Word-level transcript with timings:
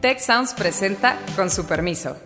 Tech 0.00 0.20
Sounds 0.20 0.54
presenta 0.54 1.16
con 1.34 1.50
su 1.50 1.66
permiso. 1.66 2.16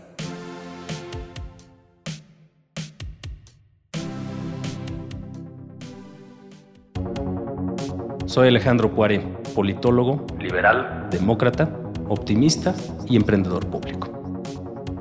Soy 8.26 8.48
Alejandro 8.48 8.90
Puare, 8.90 9.20
politólogo, 9.54 10.26
liberal, 10.38 11.08
demócrata, 11.10 11.70
optimista 12.08 12.74
y 13.08 13.16
emprendedor 13.16 13.66
público. 13.66 14.42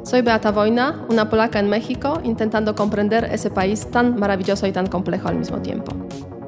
Soy 0.06 0.22
Beata 0.22 0.52
Wojna, 0.52 1.06
una 1.10 1.30
polaca 1.30 1.60
en 1.60 1.70
México, 1.70 2.22
intentando 2.24 2.74
comprender 2.74 3.26
ese 3.26 3.52
país 3.52 3.92
tan 3.92 4.18
maravilloso 4.18 4.66
y 4.66 4.72
tan 4.72 4.88
complejo 4.88 5.28
al 5.28 5.36
mismo 5.36 5.62
tiempo. 5.62 5.92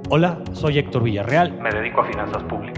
Hola, 0.10 0.42
soy 0.54 0.78
Héctor 0.78 1.04
Villarreal. 1.04 1.52
Me 1.60 1.70
dedico 1.70 2.00
a 2.00 2.06
finanzas 2.06 2.44
públicas. 2.44 2.73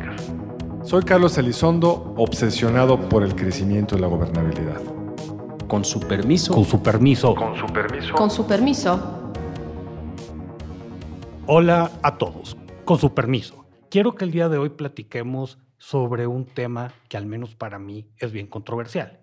Soy 0.86 1.02
Carlos 1.02 1.36
Elizondo, 1.40 2.14
obsesionado 2.16 3.10
por 3.10 3.24
el 3.24 3.36
crecimiento 3.36 3.98
y 3.98 4.02
la 4.02 4.06
gobernabilidad. 4.06 4.80
Con 5.68 5.84
su 5.84 6.00
permiso. 6.00 6.54
Con 6.54 6.64
su 6.64 6.84
permiso. 6.84 7.34
Con 7.34 7.58
su 7.58 7.66
permiso. 7.66 8.14
Con 8.14 8.30
su 8.30 8.46
permiso. 8.46 9.34
Hola 11.48 11.90
a 12.04 12.20
todos. 12.20 12.56
Con 12.86 13.00
su 13.00 13.16
permiso. 13.16 13.66
Quiero 13.90 14.14
que 14.14 14.26
el 14.26 14.32
día 14.32 14.48
de 14.48 14.60
hoy 14.60 14.70
platiquemos 14.70 15.58
sobre 15.80 16.28
un 16.28 16.46
tema 16.46 16.94
que 17.10 17.18
al 17.18 17.26
menos 17.26 17.56
para 17.56 17.80
mí 17.80 18.06
es 18.20 18.32
bien 18.32 18.46
controversial. 18.46 19.22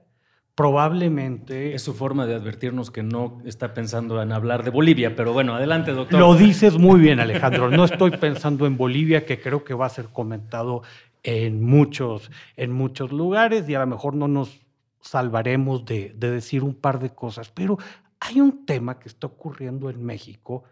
Probablemente... 0.57 1.75
Es 1.75 1.83
su 1.83 1.95
forma 1.95 2.27
de 2.27 2.35
advertirnos 2.35 2.91
que 2.91 3.05
no 3.05 3.41
está 3.45 3.73
pensando 3.73 4.21
en 4.21 4.33
hablar 4.33 4.65
de 4.65 4.71
Bolivia, 4.71 5.15
pero 5.15 5.33
bueno, 5.33 5.55
adelante, 5.55 5.93
doctor. 5.93 6.19
Lo 6.19 6.35
dices 6.35 6.77
muy 6.77 6.99
bien, 6.99 7.21
Alejandro. 7.21 7.71
No 7.71 7.85
estoy 7.85 8.11
pensando 8.11 8.67
en 8.67 8.77
Bolivia, 8.77 9.25
que 9.25 9.41
creo 9.41 9.63
que 9.63 9.75
va 9.75 9.87
a 9.87 9.91
ser 9.91 10.09
comentado 10.09 10.83
en 11.23 11.63
muchos, 11.63 12.31
en 12.57 12.73
muchos 12.73 13.13
lugares 13.13 13.69
y 13.69 13.75
a 13.75 13.81
lo 13.81 13.87
mejor 13.87 14.15
no 14.15 14.29
nos 14.29 14.67
salvaremos 15.01 15.85
de, 15.85 16.13
de 16.17 16.31
decir 16.31 16.63
un 16.63 16.75
par 16.75 16.99
de 16.99 17.11
cosas, 17.11 17.51
pero 17.51 17.79
hay 18.21 18.41
un 18.41 18.65
tema 18.67 18.99
que 18.99 19.09
está 19.09 19.27
ocurriendo 19.27 19.91
en 19.91 20.05
México 20.05 20.65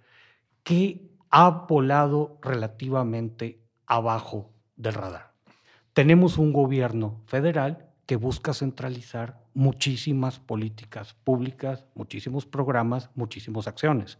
que 0.62 1.10
ha 1.30 1.48
volado 1.50 2.38
relativamente 2.42 3.60
abajo 3.86 4.52
del 4.76 4.94
radar. 4.94 5.32
Tenemos 5.92 6.38
un 6.38 6.52
gobierno 6.52 7.22
federal 7.26 7.90
que 8.06 8.16
busca 8.16 8.54
centralizar 8.54 9.40
muchísimas 9.54 10.40
políticas 10.40 11.14
públicas, 11.14 11.86
muchísimos 11.94 12.46
programas, 12.46 13.10
muchísimas 13.14 13.68
acciones. 13.68 14.18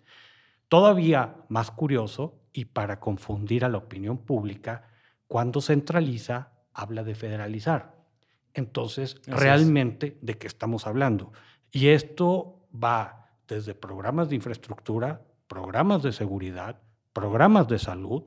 Todavía 0.68 1.36
más 1.48 1.70
curioso, 1.70 2.40
y 2.52 2.66
para 2.66 3.00
confundir 3.00 3.64
a 3.64 3.68
la 3.68 3.78
opinión 3.78 4.18
pública, 4.18 4.89
cuando 5.30 5.60
centraliza, 5.60 6.48
habla 6.74 7.04
de 7.04 7.14
federalizar. 7.14 7.94
Entonces, 8.52 9.14
Así 9.20 9.30
realmente, 9.30 10.06
es. 10.08 10.26
¿de 10.26 10.38
qué 10.38 10.48
estamos 10.48 10.88
hablando? 10.88 11.32
Y 11.70 11.86
esto 11.86 12.66
va 12.74 13.28
desde 13.46 13.76
programas 13.76 14.28
de 14.28 14.34
infraestructura, 14.34 15.22
programas 15.46 16.02
de 16.02 16.10
seguridad, 16.10 16.80
programas 17.12 17.68
de 17.68 17.78
salud. 17.78 18.24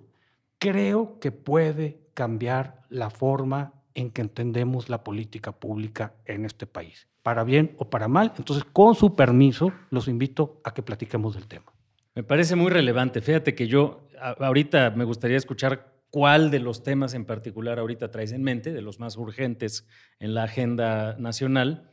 Creo 0.60 1.20
que 1.20 1.34
puede 1.34 2.00
cambiar 2.14 2.84
la 2.88 3.10
forma 3.10 3.74
en 3.96 4.10
que 4.10 4.22
entendemos 4.22 4.88
la 4.88 5.04
política 5.04 5.52
pública 5.52 6.14
en 6.24 6.46
este 6.46 6.68
país, 6.68 7.10
para 7.22 7.44
bien 7.44 7.76
o 7.80 7.90
para 7.90 8.08
mal. 8.08 8.32
Entonces, 8.38 8.64
con 8.72 8.96
su 8.96 9.14
permiso, 9.14 9.74
los 9.90 10.08
invito 10.08 10.62
a 10.64 10.74
que 10.74 10.84
platiquemos 10.84 11.36
del 11.36 11.48
tema. 11.48 11.74
Me 12.16 12.24
parece 12.24 12.56
muy 12.56 12.72
relevante. 12.72 13.20
Fíjate 13.20 13.54
que 13.56 13.68
yo 13.68 14.08
ahorita 14.40 14.92
me 14.92 15.04
gustaría 15.04 15.36
escuchar 15.36 15.93
cuál 16.14 16.52
de 16.52 16.60
los 16.60 16.84
temas 16.84 17.16
en 17.16 17.26
particular 17.26 17.80
ahorita 17.80 18.12
traes 18.12 18.34
en 18.34 18.44
mente, 18.44 18.72
de 18.72 18.84
los 18.84 19.00
más 19.00 19.18
urgentes 19.18 19.88
en 20.20 20.36
la 20.36 20.44
agenda 20.44 21.16
nacional. 21.18 21.90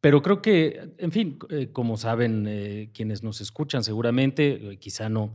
Pero 0.00 0.22
creo 0.22 0.40
que, 0.40 0.94
en 0.98 1.10
fin, 1.10 1.36
eh, 1.48 1.70
como 1.72 1.96
saben 1.96 2.46
eh, 2.46 2.92
quienes 2.94 3.24
nos 3.24 3.40
escuchan 3.40 3.82
seguramente, 3.82 4.52
eh, 4.52 4.76
quizá 4.78 5.08
no, 5.08 5.34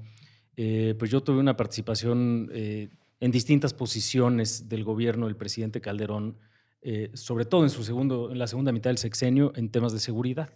pues 0.56 1.12
yo 1.12 1.24
tuve 1.24 1.40
una 1.40 1.58
participación 1.58 2.50
en 2.54 3.31
distintas 3.31 3.74
posiciones 3.74 4.70
del 4.70 4.86
gobierno 4.86 5.25
del 5.25 5.36
presidente 5.36 5.81
Calderón, 5.81 6.38
sobre 7.14 7.44
todo 7.44 7.64
en, 7.64 7.70
su 7.70 7.84
segundo, 7.84 8.31
en 8.31 8.40
la 8.40 8.48
segunda 8.48 8.72
mitad 8.72 8.92
del 8.92 8.98
sexenio, 8.98 9.52
en 9.58 9.70
temas 9.70 9.92
de 9.92 10.00
seguridad. 10.00 10.50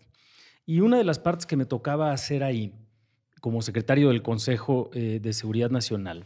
Y 0.66 0.80
una 0.80 0.98
de 0.98 1.04
las 1.04 1.20
partes 1.20 1.46
que 1.46 1.58
me 1.58 1.66
tocaba 1.66 2.14
hacer 2.14 2.46
ahí, 2.46 2.72
como 3.42 3.62
secretario 3.62 4.08
del 4.08 4.22
Consejo 4.22 4.90
de 4.94 5.34
Seguridad 5.34 5.70
Nacional, 5.70 6.24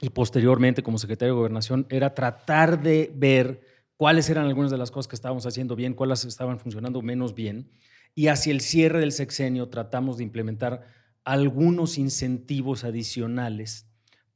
y 0.00 0.10
posteriormente 0.10 0.82
como 0.82 0.98
secretario 0.98 1.34
de 1.34 1.38
Gobernación 1.38 1.86
era 1.88 2.14
tratar 2.14 2.82
de 2.82 3.12
ver 3.14 3.62
cuáles 3.96 4.28
eran 4.28 4.46
algunas 4.46 4.70
de 4.70 4.78
las 4.78 4.90
cosas 4.90 5.08
que 5.08 5.16
estábamos 5.16 5.46
haciendo 5.46 5.76
bien, 5.76 5.94
cuáles 5.94 6.24
estaban 6.24 6.58
funcionando 6.58 7.00
menos 7.02 7.34
bien. 7.34 7.70
Y 8.14 8.28
hacia 8.28 8.52
el 8.52 8.60
cierre 8.60 9.00
del 9.00 9.12
sexenio 9.12 9.68
tratamos 9.68 10.18
de 10.18 10.24
implementar 10.24 10.86
algunos 11.24 11.98
incentivos 11.98 12.84
adicionales 12.84 13.86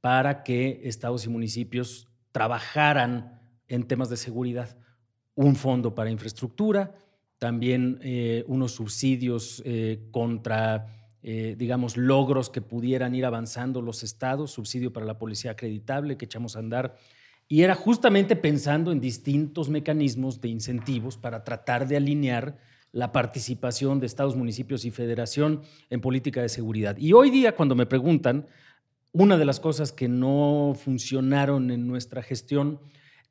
para 0.00 0.42
que 0.42 0.80
estados 0.84 1.26
y 1.26 1.28
municipios 1.28 2.08
trabajaran 2.32 3.40
en 3.68 3.86
temas 3.86 4.08
de 4.08 4.16
seguridad. 4.16 4.76
Un 5.34 5.54
fondo 5.54 5.94
para 5.94 6.10
infraestructura, 6.10 6.94
también 7.38 8.00
eh, 8.02 8.44
unos 8.48 8.72
subsidios 8.72 9.62
eh, 9.64 10.08
contra 10.10 10.97
eh, 11.22 11.56
digamos, 11.58 11.96
logros 11.96 12.48
que 12.48 12.60
pudieran 12.60 13.14
ir 13.14 13.24
avanzando 13.24 13.82
los 13.82 14.02
estados, 14.02 14.52
subsidio 14.52 14.92
para 14.92 15.06
la 15.06 15.18
policía 15.18 15.52
acreditable 15.52 16.16
que 16.16 16.26
echamos 16.26 16.54
a 16.54 16.60
andar. 16.60 16.96
Y 17.48 17.62
era 17.62 17.74
justamente 17.74 18.36
pensando 18.36 18.92
en 18.92 19.00
distintos 19.00 19.68
mecanismos 19.68 20.40
de 20.40 20.48
incentivos 20.48 21.16
para 21.16 21.44
tratar 21.44 21.88
de 21.88 21.96
alinear 21.96 22.58
la 22.92 23.12
participación 23.12 24.00
de 24.00 24.06
estados, 24.06 24.36
municipios 24.36 24.84
y 24.84 24.90
federación 24.90 25.62
en 25.90 26.00
política 26.00 26.40
de 26.40 26.48
seguridad. 26.48 26.96
Y 26.98 27.12
hoy 27.12 27.30
día, 27.30 27.54
cuando 27.54 27.74
me 27.74 27.86
preguntan, 27.86 28.46
una 29.12 29.36
de 29.38 29.44
las 29.44 29.60
cosas 29.60 29.92
que 29.92 30.08
no 30.08 30.74
funcionaron 30.78 31.70
en 31.70 31.86
nuestra 31.86 32.22
gestión, 32.22 32.80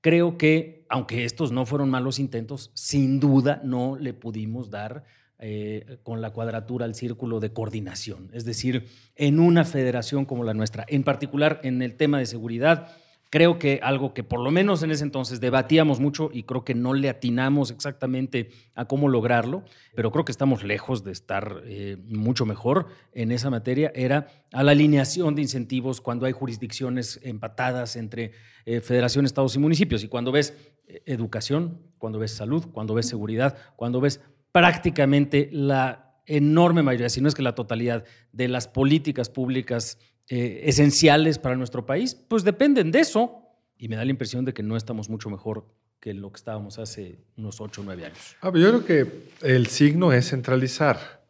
creo 0.02 0.38
que, 0.38 0.86
aunque 0.90 1.24
estos 1.24 1.52
no 1.52 1.66
fueron 1.66 1.90
malos 1.90 2.20
intentos, 2.20 2.72
sin 2.74 3.20
duda 3.20 3.62
no 3.64 3.98
le 3.98 4.14
pudimos 4.14 4.70
dar 4.70 5.06
eh, 5.40 5.98
con 6.04 6.22
la 6.22 6.32
cuadratura 6.32 6.86
al 6.86 6.96
círculo 6.96 7.40
de 7.40 7.52
coordinación. 7.52 8.30
Es 8.34 8.46
decir, 8.46 8.88
en 9.16 9.40
una 9.40 9.66
federación 9.66 10.26
como 10.26 10.44
la 10.44 10.54
nuestra, 10.54 10.86
en 10.88 11.04
particular 11.04 11.60
en 11.64 11.82
el 11.82 11.96
tema 11.96 12.20
de 12.20 12.26
seguridad, 12.26 12.90
creo 13.30 13.60
que 13.60 13.80
algo 13.84 14.14
que 14.14 14.24
por 14.24 14.40
lo 14.40 14.52
menos 14.52 14.84
en 14.84 14.92
ese 14.92 15.04
entonces 15.04 15.40
debatíamos 15.40 16.00
mucho 16.00 16.30
y 16.34 16.44
creo 16.44 16.64
que 16.64 16.74
no 16.74 16.94
le 16.94 17.10
atinamos 17.10 17.72
exactamente 17.72 18.50
a 18.74 18.86
cómo 18.86 19.10
lograrlo, 19.10 19.64
pero 19.96 20.12
creo 20.12 20.26
que 20.26 20.32
estamos 20.32 20.64
lejos 20.64 21.04
de 21.04 21.12
estar 21.12 21.62
eh, 21.66 21.98
mucho 22.08 22.46
mejor 22.46 22.88
en 23.14 23.32
esa 23.32 23.50
materia, 23.50 23.92
era 23.96 24.28
a 24.52 24.64
la 24.64 24.72
alineación 24.72 25.36
de 25.36 25.42
incentivos 25.42 26.02
cuando 26.02 26.26
hay 26.26 26.32
jurisdicciones 26.32 27.20
empatadas 27.24 27.96
entre 27.96 28.32
eh, 28.66 28.82
federación, 28.82 29.26
estados 29.26 29.56
y 29.56 29.60
municipios. 29.60 30.04
Y 30.04 30.08
cuando 30.08 30.32
ves 30.32 30.54
eh, 30.88 31.02
educación, 31.06 31.82
cuando 31.98 32.20
ves 32.20 32.32
salud, 32.32 32.66
cuando 32.72 32.94
ves 32.94 33.08
seguridad, 33.08 33.58
cuando 33.76 34.00
ves 34.00 34.22
prácticamente 34.52 35.50
la 35.52 36.22
enorme 36.26 36.84
mayoría, 36.84 37.10
si 37.10 37.22
no 37.22 37.28
es 37.28 37.36
que 37.36 37.42
la 37.42 37.56
totalidad, 37.56 38.04
de 38.32 38.48
las 38.48 38.68
políticas 38.68 39.30
públicas 39.30 39.98
eh, 40.30 40.64
esenciales 40.66 41.40
para 41.40 41.56
nuestro 41.56 41.86
país, 41.86 42.16
pues 42.16 42.44
dependen 42.44 42.92
de 42.92 43.00
eso. 43.00 43.44
Y 43.78 43.88
me 43.88 43.96
da 43.96 44.04
la 44.04 44.12
impresión 44.12 44.44
de 44.44 44.54
que 44.54 44.64
no 44.64 44.76
estamos 44.76 45.10
mucho 45.10 45.30
mejor 45.30 45.66
que 46.00 46.14
lo 46.14 46.32
que 46.32 46.38
estábamos 46.38 46.80
hace 46.80 47.20
unos 47.38 47.62
8 47.62 47.82
o 47.82 47.84
9 47.84 48.06
años. 48.06 48.36
Ah, 48.42 48.52
yo 48.54 48.70
creo 48.70 48.86
que 48.86 49.30
el 49.42 49.68
signo 49.68 50.12
es 50.12 50.30
centralizar. 50.30 51.24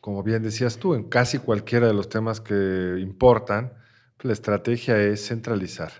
Como 0.00 0.22
bien 0.22 0.42
decías 0.42 0.78
tú, 0.78 0.94
en 0.94 1.04
casi 1.04 1.38
cualquiera 1.38 1.86
de 1.86 1.94
los 1.94 2.08
temas 2.08 2.40
que 2.40 2.98
importan, 3.00 3.72
la 4.22 4.32
estrategia 4.32 5.00
es 5.00 5.26
centralizar. 5.26 5.92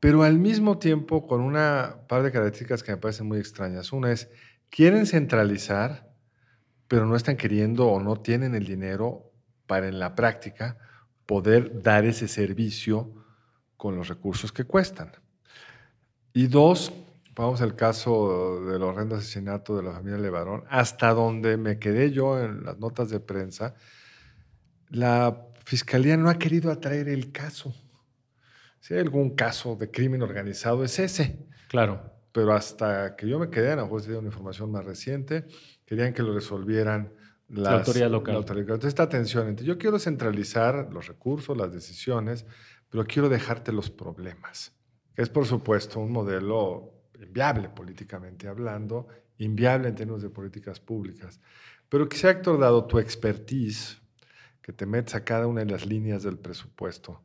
Pero 0.00 0.22
al 0.22 0.38
mismo 0.38 0.78
tiempo 0.78 1.26
con 1.26 1.40
una 1.40 1.96
par 2.08 2.22
de 2.22 2.32
características 2.32 2.82
que 2.82 2.92
me 2.92 2.98
parecen 2.98 3.26
muy 3.26 3.38
extrañas. 3.38 3.92
Una 3.92 4.12
es, 4.12 4.28
quieren 4.72 5.06
centralizar, 5.06 6.10
pero 6.88 7.04
no 7.04 7.14
están 7.14 7.36
queriendo 7.36 7.88
o 7.88 8.00
no 8.00 8.16
tienen 8.16 8.54
el 8.54 8.64
dinero 8.64 9.30
para 9.66 9.86
en 9.86 9.98
la 9.98 10.14
práctica 10.14 10.78
poder 11.26 11.82
dar 11.82 12.06
ese 12.06 12.26
servicio 12.26 13.12
con 13.76 13.96
los 13.96 14.08
recursos 14.08 14.50
que 14.50 14.64
cuestan. 14.64 15.12
Y 16.32 16.46
dos, 16.46 16.90
vamos 17.34 17.60
al 17.60 17.76
caso 17.76 18.64
del 18.64 18.82
horrendo 18.82 19.16
asesinato 19.16 19.76
de 19.76 19.82
la 19.82 19.92
familia 19.92 20.18
Levarón, 20.18 20.64
hasta 20.70 21.12
donde 21.12 21.58
me 21.58 21.78
quedé 21.78 22.10
yo 22.10 22.40
en 22.40 22.64
las 22.64 22.78
notas 22.78 23.10
de 23.10 23.20
prensa, 23.20 23.74
la 24.88 25.48
fiscalía 25.64 26.16
no 26.16 26.30
ha 26.30 26.38
querido 26.38 26.70
atraer 26.70 27.10
el 27.10 27.30
caso. 27.30 27.74
Si 28.80 28.94
hay 28.94 29.00
algún 29.00 29.36
caso 29.36 29.76
de 29.76 29.90
crimen 29.90 30.22
organizado, 30.22 30.82
es 30.82 30.98
ese. 30.98 31.46
Claro 31.68 32.21
pero 32.32 32.54
hasta 32.54 33.14
que 33.14 33.28
yo 33.28 33.38
me 33.38 33.50
quedé, 33.50 33.72
a 33.72 33.76
lo 33.76 33.82
mejor 33.82 34.02
una 34.08 34.28
información 34.28 34.72
más 34.72 34.84
reciente, 34.84 35.44
querían 35.84 36.14
que 36.14 36.22
lo 36.22 36.34
resolvieran 36.34 37.12
las, 37.48 37.64
la 37.64 37.78
autoridad 37.78 38.10
local. 38.10 38.34
La 38.34 38.38
autoridad. 38.38 38.74
Entonces, 38.74 38.88
esta 38.88 39.08
tensión 39.08 39.48
entre 39.48 39.66
yo 39.66 39.76
quiero 39.76 39.98
centralizar 39.98 40.88
los 40.92 41.08
recursos, 41.08 41.56
las 41.56 41.72
decisiones, 41.72 42.46
pero 42.88 43.04
quiero 43.04 43.28
dejarte 43.28 43.72
los 43.72 43.90
problemas. 43.90 44.72
Es, 45.14 45.28
por 45.28 45.46
supuesto, 45.46 46.00
un 46.00 46.12
modelo 46.12 46.94
inviable 47.20 47.68
políticamente 47.68 48.48
hablando, 48.48 49.08
inviable 49.38 49.88
en 49.88 49.94
términos 49.94 50.22
de 50.22 50.30
políticas 50.30 50.80
públicas. 50.80 51.40
Pero 51.88 52.08
quizá, 52.08 52.30
Héctor, 52.30 52.58
dado 52.58 52.86
tu 52.86 52.98
expertise, 52.98 54.00
que 54.62 54.72
te 54.72 54.86
metes 54.86 55.14
a 55.14 55.24
cada 55.24 55.46
una 55.46 55.64
de 55.64 55.70
las 55.70 55.84
líneas 55.84 56.22
del 56.22 56.38
presupuesto, 56.38 57.22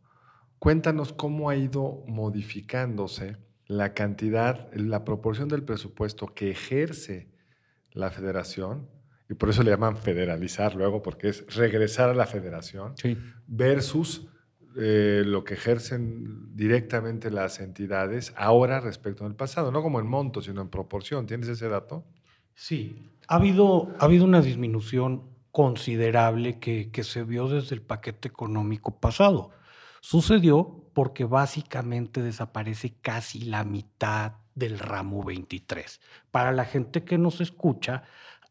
cuéntanos 0.60 1.14
cómo 1.14 1.50
ha 1.50 1.56
ido 1.56 2.04
modificándose 2.08 3.38
la 3.68 3.94
cantidad, 3.94 4.74
la 4.74 5.04
proporción 5.04 5.50
del 5.50 5.64
presupuesto 5.64 6.28
que 6.34 6.52
ejerce 6.52 7.28
la 7.92 8.10
federación, 8.10 8.88
y 9.30 9.34
por 9.34 9.50
eso 9.50 9.62
le 9.64 9.72
llaman 9.72 9.98
federalizar 9.98 10.76
luego, 10.76 11.02
porque 11.02 11.30
es 11.30 11.56
regresar 11.56 12.10
a 12.10 12.14
la 12.14 12.26
federación, 12.26 12.96
versus 13.46 14.28
eh, 14.78 15.24
lo 15.26 15.44
que 15.44 15.56
ejercen 15.56 16.56
directamente 16.56 17.30
las 17.30 17.60
entidades 17.60 18.34
ahora 18.38 18.80
respecto 18.80 19.26
al 19.26 19.36
pasado, 19.36 19.72
no 19.72 19.82
como 19.82 20.00
en 20.00 20.08
monto, 20.08 20.42
sino 20.42 20.62
en 20.62 20.70
proporción. 20.70 21.26
¿Tienes 21.26 21.50
ese 21.50 21.68
dato? 21.68 22.06
Sí, 22.54 23.12
ha 23.28 23.36
habido, 23.36 23.94
ha 24.00 24.06
habido 24.06 24.24
una 24.24 24.42
disminución 24.42 25.24
considerable 25.52 26.60
que, 26.60 26.92
que 26.92 27.04
se 27.04 27.24
vio 27.24 27.50
desde 27.50 27.76
el 27.76 27.82
paquete 27.82 28.30
económico 28.30 29.00
pasado. 29.00 29.52
Sucedió 30.10 30.86
porque 30.94 31.26
básicamente 31.26 32.22
desaparece 32.22 32.94
casi 33.02 33.42
la 33.42 33.66
mitad 33.66 34.36
del 34.56 34.80
ramo 34.80 35.22
23. 35.22 36.00
Para 36.32 36.54
la 36.54 36.64
gente 36.64 37.04
que 37.04 37.18
nos 37.18 37.42
escucha, 37.42 38.04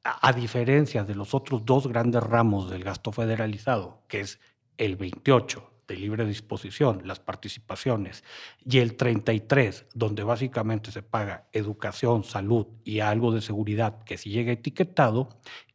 a, 0.04 0.34
diferencia 0.34 1.02
de 1.02 1.14
los 1.14 1.32
otros 1.32 1.64
dos 1.64 1.86
grandes 1.86 2.22
ramos 2.22 2.68
del 2.70 2.84
gasto 2.84 3.10
federalizado, 3.10 4.02
que 4.06 4.20
es 4.20 4.38
el 4.76 4.96
28 4.96 5.70
de 5.88 5.96
libre 5.96 6.26
disposición, 6.26 7.00
las 7.06 7.20
participaciones, 7.20 8.22
y 8.62 8.80
el 8.80 8.94
33, 8.94 9.86
donde 9.94 10.24
básicamente 10.24 10.92
se 10.92 11.02
paga 11.02 11.48
educación, 11.54 12.22
salud 12.22 12.66
y 12.84 13.00
algo 13.00 13.32
de 13.32 13.40
seguridad 13.40 14.04
que 14.04 14.18
si 14.18 14.28
llega 14.28 14.52
etiquetado, 14.52 15.30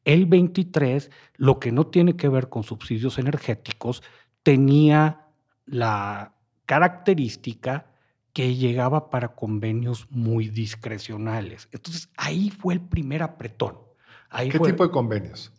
el 0.05 0.27
23, 0.27 1.09
lo 1.37 1.59
que 1.59 1.71
no 1.71 1.87
tiene 1.87 2.15
que 2.15 2.29
ver 2.29 2.49
con 2.49 2.61
subsidios 2.61 3.17
energéticos, 3.17 4.03
tenía 4.43 5.21
la 5.65 6.33
característica 6.65 7.87
que 8.33 8.55
llegaba 8.55 9.09
para 9.09 9.35
convenios 9.35 10.07
muy 10.09 10.47
discrecionales. 10.47 11.67
Entonces 11.71 12.09
ahí 12.17 12.49
fue 12.49 12.73
el 12.73 12.81
primer 12.81 13.23
apretón. 13.23 13.77
Ahí 14.29 14.49
¿Qué 14.49 14.57
fue 14.57 14.71
tipo 14.71 14.85
de 14.85 14.91
convenios? 14.91 15.51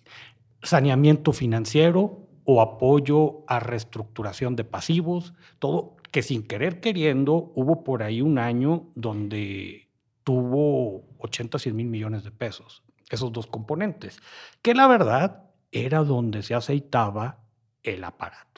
Saneamiento 0.62 1.32
financiero 1.32 2.28
o 2.44 2.60
apoyo 2.60 3.44
a 3.46 3.60
reestructuración 3.60 4.56
de 4.56 4.64
pasivos, 4.64 5.34
todo 5.58 5.96
que 6.10 6.22
sin 6.22 6.43
querer 6.43 6.81
queriendo 6.81 7.52
hubo 7.55 7.84
por 7.84 8.02
ahí 8.02 8.20
un 8.20 8.38
año 8.38 8.90
donde 8.94 9.88
tuvo 10.25 11.05
80, 11.19 11.58
100 11.58 11.76
mil 11.76 11.88
millones 11.88 12.25
de 12.25 12.31
pesos, 12.31 12.82
esos 13.10 13.32
dos 13.32 13.46
componentes, 13.46 14.20
que 14.60 14.75
la 14.75 14.87
verdad 14.87 15.50
era 15.70 16.05
donde 16.05 16.43
se 16.43 16.55
aceitaba 16.55 17.38
el 17.82 18.05
aparato. 18.05 18.51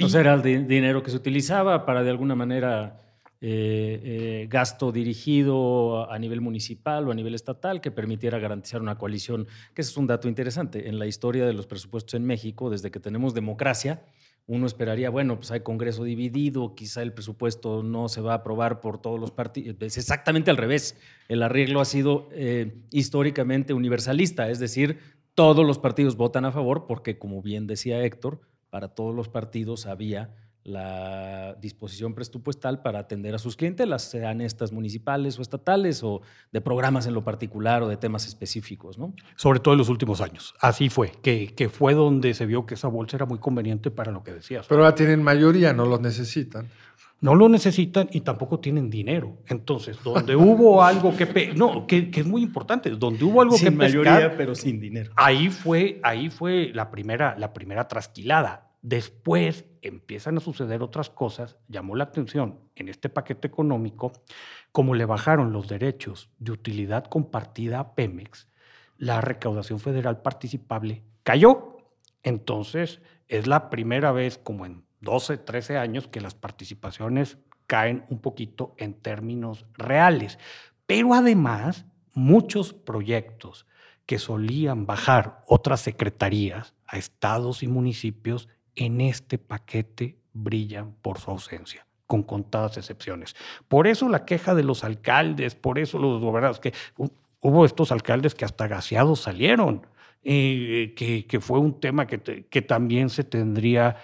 O 0.00 0.08
sea, 0.08 0.20
era 0.20 0.34
el 0.34 0.42
di- 0.42 0.64
dinero 0.64 1.02
que 1.02 1.10
se 1.10 1.16
utilizaba 1.16 1.84
para 1.84 2.02
de 2.02 2.10
alguna 2.10 2.34
manera 2.34 2.98
eh, 3.40 4.00
eh, 4.04 4.46
gasto 4.48 4.92
dirigido 4.92 6.10
a 6.10 6.18
nivel 6.18 6.40
municipal 6.40 7.06
o 7.08 7.10
a 7.10 7.14
nivel 7.14 7.34
estatal 7.34 7.80
que 7.80 7.90
permitiera 7.90 8.38
garantizar 8.38 8.80
una 8.80 8.96
coalición, 8.96 9.46
que 9.74 9.82
ese 9.82 9.90
es 9.90 9.96
un 9.96 10.06
dato 10.06 10.28
interesante. 10.28 10.88
En 10.88 10.98
la 10.98 11.06
historia 11.06 11.44
de 11.44 11.52
los 11.52 11.66
presupuestos 11.66 12.14
en 12.14 12.24
México, 12.24 12.70
desde 12.70 12.90
que 12.90 13.00
tenemos 13.00 13.34
democracia, 13.34 14.02
uno 14.46 14.66
esperaría, 14.66 15.08
bueno, 15.10 15.36
pues 15.36 15.50
hay 15.52 15.60
Congreso 15.60 16.02
dividido, 16.04 16.74
quizá 16.74 17.02
el 17.02 17.12
presupuesto 17.12 17.82
no 17.82 18.08
se 18.08 18.20
va 18.20 18.32
a 18.32 18.36
aprobar 18.36 18.80
por 18.80 19.00
todos 19.00 19.20
los 19.20 19.30
partidos. 19.30 19.76
Es 19.80 19.98
exactamente 19.98 20.50
al 20.50 20.56
revés. 20.56 20.98
El 21.28 21.42
arreglo 21.42 21.80
ha 21.80 21.84
sido 21.84 22.28
eh, 22.32 22.74
históricamente 22.90 23.72
universalista, 23.72 24.50
es 24.50 24.58
decir, 24.58 24.98
todos 25.34 25.64
los 25.66 25.78
partidos 25.78 26.16
votan 26.16 26.44
a 26.44 26.52
favor 26.52 26.86
porque, 26.86 27.18
como 27.18 27.40
bien 27.40 27.66
decía 27.66 28.02
Héctor, 28.04 28.40
para 28.72 28.88
todos 28.88 29.14
los 29.14 29.28
partidos 29.28 29.84
había 29.84 30.34
la 30.64 31.56
disposición 31.60 32.14
presupuestal 32.14 32.80
para 32.80 33.00
atender 33.00 33.34
a 33.34 33.38
sus 33.38 33.54
clientelas, 33.54 34.02
sean 34.02 34.40
estas 34.40 34.72
municipales 34.72 35.38
o 35.38 35.42
estatales 35.42 36.02
o 36.02 36.22
de 36.52 36.60
programas 36.62 37.06
en 37.06 37.12
lo 37.12 37.22
particular 37.22 37.82
o 37.82 37.88
de 37.88 37.98
temas 37.98 38.26
específicos, 38.26 38.96
¿no? 38.96 39.12
Sobre 39.36 39.60
todo 39.60 39.74
en 39.74 39.78
los 39.78 39.90
últimos 39.90 40.22
años. 40.22 40.54
Así 40.58 40.88
fue, 40.88 41.12
que, 41.22 41.52
que 41.54 41.68
fue 41.68 41.92
donde 41.92 42.32
se 42.32 42.46
vio 42.46 42.64
que 42.64 42.74
esa 42.74 42.88
bolsa 42.88 43.18
era 43.18 43.26
muy 43.26 43.40
conveniente 43.40 43.90
para 43.90 44.10
lo 44.10 44.22
que 44.22 44.32
decías. 44.32 44.66
Pero 44.68 44.84
ahora 44.84 44.94
tienen 44.94 45.22
mayoría, 45.22 45.74
no 45.74 45.84
los 45.84 46.00
necesitan. 46.00 46.68
No 47.22 47.34
lo 47.34 47.48
necesitan 47.48 48.08
y 48.12 48.20
tampoco 48.20 48.60
tienen 48.60 48.90
dinero. 48.90 49.38
Entonces, 49.46 49.96
donde 50.04 50.36
hubo 50.36 50.82
algo 50.84 51.16
que... 51.16 51.26
pe- 51.26 51.54
no, 51.54 51.86
que, 51.86 52.10
que 52.10 52.20
es 52.20 52.26
muy 52.26 52.42
importante, 52.42 52.90
donde 52.90 53.24
hubo 53.24 53.40
algo 53.40 53.54
que 53.54 53.60
Sin 53.60 53.78
pescar, 53.78 54.02
mayoría, 54.04 54.36
pero 54.36 54.54
sin 54.54 54.78
dinero. 54.78 55.12
ahí 55.16 55.48
fue, 55.48 56.00
ahí 56.02 56.28
fue 56.28 56.70
la 56.74 56.90
primera, 56.90 57.34
la 57.38 57.54
primera 57.54 57.88
trasquilada. 57.88 58.68
Después 58.82 59.64
empiezan 59.80 60.36
a 60.36 60.40
suceder 60.40 60.82
otras 60.82 61.08
cosas. 61.08 61.56
Llamó 61.68 61.94
la 61.96 62.04
atención 62.04 62.58
en 62.74 62.88
este 62.88 63.08
paquete 63.08 63.46
económico, 63.46 64.12
como 64.72 64.94
le 64.94 65.04
bajaron 65.04 65.52
los 65.52 65.68
derechos 65.68 66.28
de 66.40 66.50
utilidad 66.52 67.04
compartida 67.04 67.78
a 67.78 67.94
Pemex, 67.94 68.48
la 68.98 69.20
recaudación 69.20 69.78
federal 69.78 70.20
participable 70.22 71.04
cayó. 71.22 71.76
Entonces, 72.24 73.00
es 73.28 73.46
la 73.46 73.70
primera 73.70 74.10
vez 74.12 74.38
como 74.38 74.66
en 74.66 74.84
12, 75.02 75.36
13 75.38 75.76
años 75.76 76.08
que 76.08 76.20
las 76.20 76.34
participaciones 76.34 77.36
caen 77.66 78.04
un 78.08 78.18
poquito 78.20 78.74
en 78.78 78.94
términos 78.94 79.66
reales. 79.74 80.38
Pero 80.86 81.14
además, 81.14 81.84
muchos 82.14 82.72
proyectos 82.72 83.66
que 84.06 84.18
solían 84.18 84.84
bajar 84.86 85.42
otras 85.46 85.80
secretarías 85.80 86.74
a 86.86 86.96
estados 86.98 87.62
y 87.62 87.68
municipios 87.68 88.48
en 88.74 89.00
este 89.00 89.38
paquete 89.38 90.16
brillan 90.32 90.92
por 91.02 91.18
su 91.18 91.30
ausencia 91.30 91.86
con 92.06 92.22
contadas 92.22 92.76
excepciones. 92.76 93.34
Por 93.68 93.86
eso 93.86 94.06
la 94.08 94.26
queja 94.26 94.54
de 94.54 94.64
los 94.64 94.84
alcaldes, 94.84 95.54
por 95.54 95.78
eso 95.78 95.98
los 95.98 96.20
gobernados, 96.20 96.60
que 96.60 96.74
hu- 96.98 97.10
hubo 97.40 97.64
estos 97.64 97.90
alcaldes 97.90 98.34
que 98.34 98.44
hasta 98.44 98.68
gaseados 98.68 99.20
salieron, 99.20 99.86
eh, 100.22 100.92
que, 100.94 101.26
que 101.26 101.40
fue 101.40 101.58
un 101.58 101.80
tema 101.80 102.06
que, 102.06 102.44
que 102.50 102.60
también 102.60 103.08
se 103.08 103.24
tendría 103.24 103.96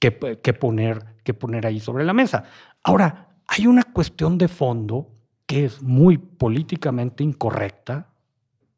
que, 0.00 0.38
que 0.42 0.52
poner, 0.54 1.16
que 1.24 1.34
poner 1.34 1.66
ahí 1.66 1.80
sobre 1.80 2.04
la 2.04 2.12
mesa. 2.12 2.44
Ahora, 2.82 3.36
hay 3.46 3.66
una 3.66 3.82
cuestión 3.84 4.38
de 4.38 4.48
fondo 4.48 5.10
que 5.46 5.64
es 5.64 5.82
muy 5.82 6.18
políticamente 6.18 7.24
incorrecta, 7.24 8.10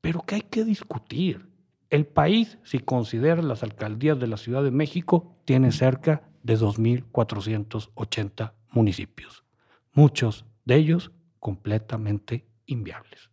pero 0.00 0.22
que 0.22 0.36
hay 0.36 0.42
que 0.42 0.64
discutir. 0.64 1.48
El 1.90 2.06
país, 2.06 2.58
si 2.62 2.78
considera 2.78 3.42
las 3.42 3.62
alcaldías 3.64 4.18
de 4.20 4.28
la 4.28 4.36
Ciudad 4.36 4.62
de 4.62 4.70
México, 4.70 5.34
tiene 5.44 5.72
cerca 5.72 6.22
de 6.44 6.56
2.480 6.56 8.52
municipios, 8.70 9.44
muchos 9.92 10.44
de 10.64 10.76
ellos 10.76 11.10
completamente 11.38 12.46
inviables. 12.66 13.30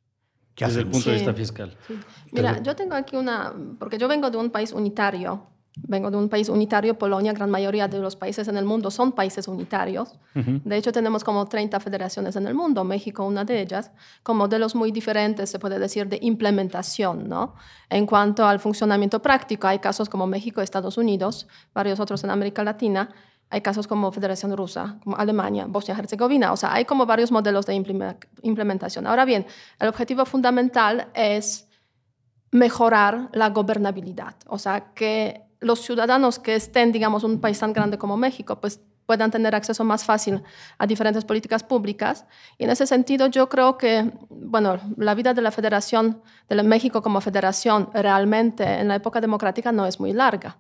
¿Qué 0.56 0.66
Desde 0.66 0.80
el 0.82 0.88
punto 0.88 1.12
de 1.12 1.20
Sí. 1.20 1.24
vista 1.26 1.34
fiscal. 1.36 1.78
Sí. 1.88 2.00
Mira, 2.32 2.62
yo 2.64 2.76
tengo 2.76 2.96
aquí 2.96 3.16
una, 3.16 3.54
porque 3.78 4.00
yo 4.00 4.08
vengo 4.08 4.32
de 4.32 4.38
un 4.38 4.50
país 4.50 4.74
unitario, 4.74 5.46
vengo 5.84 6.10
de 6.12 6.18
un 6.18 6.28
país 6.30 6.50
unitario, 6.50 6.98
Polonia, 6.98 7.34
gran 7.34 7.50
mayoría 7.50 7.88
de 7.88 8.00
los 8.00 8.16
países 8.16 8.48
en 8.48 8.58
el 8.58 8.66
mundo 8.66 8.90
son 8.92 9.12
países 9.12 9.48
unitarios. 9.48 10.18
De 10.34 10.78
hecho, 10.78 10.92
tenemos 10.92 11.24
como 11.24 11.46
30 11.46 11.80
federaciones 11.80 12.36
en 12.36 12.48
el 12.48 12.54
mundo, 12.54 12.84
México 12.84 13.26
una 13.26 13.44
de 13.46 13.62
ellas, 13.62 13.92
con 14.24 14.38
modelos 14.38 14.76
muy 14.76 14.92
diferentes, 14.92 15.50
se 15.50 15.60
puede 15.60 15.80
decir, 15.80 16.08
de 16.08 16.20
implementación, 16.22 17.30
¿no? 17.30 17.56
En 17.90 18.06
cuanto 18.06 18.46
al 18.46 18.60
funcionamiento 18.60 19.22
práctico, 19.22 19.68
hay 19.68 19.80
casos 19.80 20.10
como 20.10 20.28
México, 20.28 20.62
Estados 20.62 20.98
Unidos, 20.98 21.48
varios 21.74 22.00
otros 22.00 22.24
en 22.24 22.32
América 22.32 22.64
Latina, 22.64 23.10
hay 23.50 23.62
casos 23.62 23.88
como 23.88 24.12
Federación 24.12 24.56
Rusa, 24.58 24.98
como 25.04 25.16
Alemania, 25.16 25.66
Bosnia-Herzegovina, 25.70 26.52
o 26.52 26.58
sea, 26.58 26.74
hay 26.74 26.84
como 26.84 27.06
varios 27.06 27.32
modelos 27.32 27.66
de 27.66 27.76
impleme- 27.76 28.18
implementación. 28.42 29.08
Ahora 29.08 29.24
bien, 29.24 29.46
el 29.80 29.88
objetivo 29.88 30.26
fundamental 30.26 31.08
es 31.14 31.68
mejorar 32.52 33.30
la 33.34 33.50
gobernabilidad, 33.50 34.36
o 34.48 34.58
sea, 34.60 34.94
que 34.94 35.47
los 35.60 35.82
ciudadanos 35.82 36.40
que 36.40 36.56
estén, 36.56 36.92
digamos, 36.92 37.24
un 37.24 37.40
país 37.40 37.60
tan 37.60 37.74
grande 37.74 37.98
como 37.98 38.18
México, 38.18 38.60
pues 38.60 38.82
puedan 39.08 39.32
tener 39.32 39.56
acceso 39.56 39.84
más 39.84 40.04
fácil 40.04 40.44
a 40.78 40.86
diferentes 40.86 41.26
políticas 41.26 41.64
públicas. 41.64 42.26
Y 42.58 42.66
en 42.66 42.70
ese 42.70 42.86
sentido, 42.86 43.28
yo 43.28 43.50
creo 43.50 43.78
que, 43.78 44.12
bueno, 44.30 44.80
la 44.98 45.16
vida 45.16 45.34
de 45.34 45.42
la 45.42 45.52
federación, 45.52 46.22
de 46.50 46.62
México 46.62 47.02
como 47.02 47.22
federación, 47.22 47.90
realmente 47.94 48.64
en 48.66 48.90
la 48.90 48.96
época 48.96 49.22
democrática 49.22 49.72
no 49.72 49.86
es 49.86 50.00
muy 50.00 50.14
larga. 50.14 50.58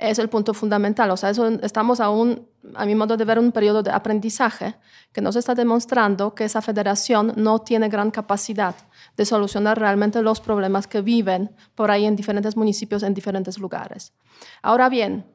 Es 0.00 0.18
el 0.18 0.30
punto 0.30 0.54
fundamental. 0.54 1.10
O 1.10 1.16
sea, 1.18 1.28
eso, 1.28 1.46
estamos 1.62 2.00
aún, 2.00 2.48
a 2.74 2.86
mi 2.86 2.94
modo 2.94 3.18
de 3.18 3.24
ver, 3.26 3.38
un 3.38 3.52
periodo 3.52 3.82
de 3.82 3.90
aprendizaje 3.90 4.76
que 5.12 5.20
nos 5.20 5.36
está 5.36 5.54
demostrando 5.54 6.34
que 6.34 6.44
esa 6.44 6.62
federación 6.62 7.34
no 7.36 7.58
tiene 7.58 7.90
gran 7.90 8.10
capacidad 8.10 8.74
de 9.18 9.26
solucionar 9.26 9.78
realmente 9.78 10.22
los 10.22 10.40
problemas 10.40 10.86
que 10.86 11.02
viven 11.02 11.54
por 11.74 11.90
ahí 11.90 12.06
en 12.06 12.16
diferentes 12.16 12.56
municipios, 12.56 13.02
en 13.02 13.12
diferentes 13.12 13.58
lugares. 13.58 14.14
Ahora 14.62 14.88
bien, 14.88 15.26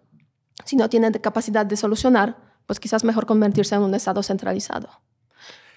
si 0.64 0.76
no 0.76 0.90
tiene 0.90 1.12
capacidad 1.12 1.64
de 1.64 1.78
solucionar, 1.78 2.36
pues 2.66 2.80
quizás 2.80 3.04
mejor 3.04 3.28
convertirse 3.28 3.76
en 3.76 3.82
un 3.82 3.94
Estado 3.94 4.24
centralizado. 4.24 4.90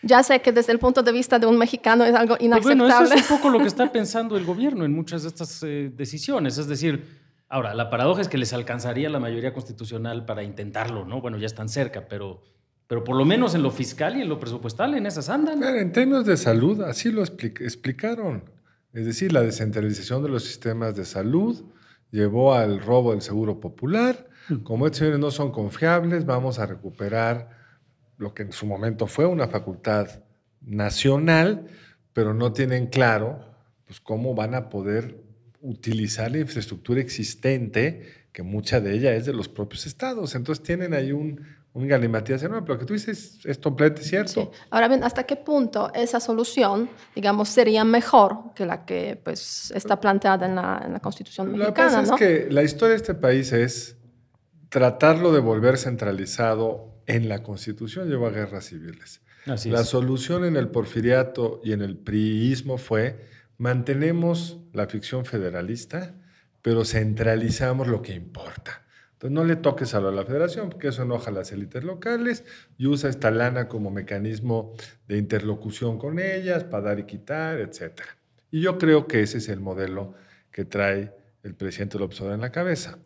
Ya 0.02 0.22
sé 0.22 0.40
que 0.40 0.50
desde 0.50 0.72
el 0.72 0.78
punto 0.78 1.02
de 1.02 1.12
vista 1.12 1.38
de 1.38 1.46
un 1.46 1.58
mexicano 1.58 2.04
es 2.04 2.14
algo 2.14 2.36
inaceptable. 2.40 2.84
Pues 2.84 2.88
bueno, 2.88 3.04
eso 3.04 3.14
es 3.14 3.30
un 3.30 3.36
poco 3.36 3.50
lo 3.50 3.58
que 3.58 3.66
está 3.66 3.92
pensando 3.92 4.38
el 4.38 4.46
gobierno 4.46 4.86
en 4.86 4.94
muchas 4.94 5.24
de 5.24 5.28
estas 5.28 5.62
eh, 5.62 5.92
decisiones. 5.94 6.56
Es 6.56 6.68
decir, 6.68 7.27
ahora, 7.48 7.74
la 7.74 7.90
paradoja 7.90 8.20
es 8.20 8.28
que 8.28 8.38
les 8.38 8.52
alcanzaría 8.52 9.08
la 9.10 9.20
mayoría 9.20 9.52
constitucional 9.52 10.24
para 10.24 10.42
intentarlo, 10.42 11.04
¿no? 11.04 11.20
Bueno, 11.20 11.38
ya 11.38 11.46
están 11.46 11.68
cerca, 11.68 12.06
pero, 12.08 12.42
pero 12.86 13.04
por 13.04 13.16
lo 13.16 13.24
menos 13.24 13.54
en 13.54 13.62
lo 13.62 13.70
fiscal 13.70 14.16
y 14.16 14.22
en 14.22 14.28
lo 14.28 14.38
presupuestal, 14.38 14.94
en 14.94 15.06
esas 15.06 15.28
andan. 15.28 15.62
en 15.62 15.92
términos 15.92 16.24
de 16.24 16.36
salud, 16.36 16.82
así 16.82 17.10
lo 17.10 17.22
explicaron. 17.22 18.44
Es 18.92 19.06
decir, 19.06 19.32
la 19.32 19.42
descentralización 19.42 20.22
de 20.22 20.28
los 20.28 20.44
sistemas 20.44 20.96
de 20.96 21.04
salud 21.04 21.64
llevó 22.10 22.54
al 22.54 22.80
robo 22.80 23.12
del 23.12 23.22
seguro 23.22 23.60
popular. 23.60 24.28
Mm. 24.48 24.56
Como 24.58 24.86
estos 24.86 24.98
señores 24.98 25.20
no 25.20 25.30
son 25.30 25.52
confiables, 25.52 26.24
vamos 26.24 26.58
a 26.58 26.66
recuperar 26.66 27.50
lo 28.16 28.34
que 28.34 28.42
en 28.42 28.52
su 28.52 28.66
momento 28.66 29.06
fue 29.06 29.26
una 29.26 29.48
facultad 29.48 30.08
nacional, 30.60 31.66
pero 32.12 32.34
no 32.34 32.52
tienen 32.52 32.86
claro 32.86 33.40
pues, 33.86 34.00
cómo 34.00 34.34
van 34.34 34.54
a 34.54 34.68
poder 34.68 35.22
utilizar 35.60 36.30
la 36.30 36.38
infraestructura 36.38 37.00
existente, 37.00 38.26
que 38.32 38.42
mucha 38.42 38.80
de 38.80 38.94
ella 38.94 39.14
es 39.14 39.26
de 39.26 39.32
los 39.32 39.48
propios 39.48 39.86
estados. 39.86 40.34
Entonces 40.34 40.62
tienen 40.62 40.94
ahí 40.94 41.12
un, 41.12 41.44
un 41.72 41.88
galimatías 41.88 42.42
enorme, 42.42 42.62
pero 42.62 42.74
lo 42.74 42.80
que 42.80 42.86
tú 42.86 42.94
dices 42.94 43.38
es 43.44 43.58
completamente 43.58 44.08
cierto. 44.08 44.52
Ahora 44.70 44.88
bien, 44.88 45.04
¿hasta 45.04 45.24
qué 45.24 45.36
punto 45.36 45.92
esa 45.94 46.20
solución, 46.20 46.88
digamos, 47.14 47.48
sería 47.48 47.84
mejor 47.84 48.54
que 48.54 48.66
la 48.66 48.84
que 48.84 49.20
pues, 49.22 49.72
está 49.74 50.00
planteada 50.00 50.46
en 50.46 50.54
la, 50.54 50.82
en 50.84 50.92
la 50.92 51.00
Constitución 51.00 51.52
mexicana? 51.52 51.68
Lo 51.68 51.74
que 51.74 51.82
pasa 51.82 52.14
es 52.14 52.18
que 52.18 52.50
la 52.52 52.62
historia 52.62 52.90
de 52.90 52.96
este 52.96 53.14
país 53.14 53.52
es 53.52 53.96
tratarlo 54.68 55.32
de 55.32 55.40
volver 55.40 55.78
centralizado 55.78 56.88
en 57.06 57.28
la 57.28 57.42
Constitución 57.42 58.08
llevó 58.08 58.26
a 58.26 58.30
guerras 58.30 58.66
civiles. 58.66 59.22
la 59.46 59.82
solución 59.84 60.44
en 60.44 60.56
el 60.56 60.68
porfiriato 60.68 61.60
y 61.64 61.72
en 61.72 61.80
el 61.80 61.96
priismo 61.96 62.76
fue 62.76 63.18
mantenemos 63.58 64.58
la 64.72 64.86
ficción 64.86 65.24
federalista, 65.24 66.14
pero 66.62 66.84
centralizamos 66.84 67.88
lo 67.88 68.00
que 68.02 68.14
importa. 68.14 68.84
Entonces 69.12 69.34
no 69.34 69.44
le 69.44 69.56
toques 69.56 69.94
a 69.94 70.00
la 70.00 70.24
federación, 70.24 70.70
porque 70.70 70.88
eso 70.88 71.02
enoja 71.02 71.30
a 71.30 71.34
las 71.34 71.50
élites 71.50 71.82
locales 71.82 72.44
y 72.78 72.86
usa 72.86 73.10
esta 73.10 73.32
lana 73.32 73.66
como 73.66 73.90
mecanismo 73.90 74.74
de 75.08 75.18
interlocución 75.18 75.98
con 75.98 76.20
ellas 76.20 76.62
para 76.62 76.84
dar 76.84 77.00
y 77.00 77.04
quitar, 77.04 77.58
etc. 77.58 78.00
Y 78.52 78.60
yo 78.60 78.78
creo 78.78 79.08
que 79.08 79.22
ese 79.22 79.38
es 79.38 79.48
el 79.48 79.58
modelo 79.58 80.14
que 80.52 80.64
trae 80.64 81.12
el 81.42 81.54
presidente 81.56 81.98
López 81.98 82.20
Obrador 82.20 82.36
en 82.36 82.42
la 82.42 82.52
cabeza, 82.52 82.98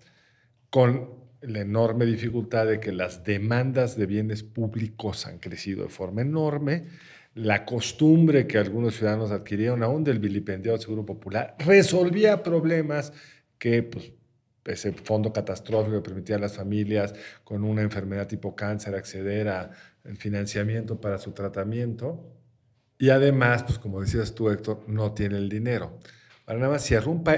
con 0.68 1.22
la 1.40 1.60
enorme 1.60 2.04
dificultad 2.04 2.66
de 2.66 2.78
que 2.78 2.92
las 2.92 3.24
demandas 3.24 3.96
de 3.96 4.04
bienes 4.04 4.42
públicos 4.42 5.26
han 5.26 5.38
crecido 5.38 5.82
de 5.84 5.88
forma 5.88 6.20
enorme, 6.20 6.84
la 7.34 7.64
costumbre 7.64 8.46
que 8.46 8.58
algunos 8.58 8.96
ciudadanos 8.96 9.30
adquirieron 9.30 9.82
aún 9.82 10.04
del 10.04 10.18
vilipendiado 10.18 10.78
Seguro 10.78 11.06
Popular 11.06 11.56
resolvía 11.58 12.42
problemas 12.42 13.12
que 13.58 13.82
pues, 13.82 14.12
ese 14.64 14.92
fondo 14.92 15.32
catastrófico 15.32 15.96
que 16.02 16.08
permitía 16.08 16.36
a 16.36 16.38
las 16.38 16.56
familias 16.56 17.14
con 17.42 17.64
una 17.64 17.82
enfermedad 17.82 18.28
tipo 18.28 18.54
cáncer 18.54 18.94
acceder 18.94 19.48
al 19.48 19.70
financiamiento 20.16 21.00
para 21.00 21.18
su 21.18 21.32
tratamiento. 21.32 22.32
Y 22.98 23.10
además, 23.10 23.64
pues 23.64 23.78
como 23.78 24.00
decías 24.00 24.34
tú, 24.34 24.50
Héctor, 24.50 24.84
no 24.86 25.12
tiene 25.12 25.36
el 25.38 25.48
dinero. 25.48 25.98
Para 26.44 26.58
nada 26.58 26.72
más, 26.72 26.82
si 26.82 26.94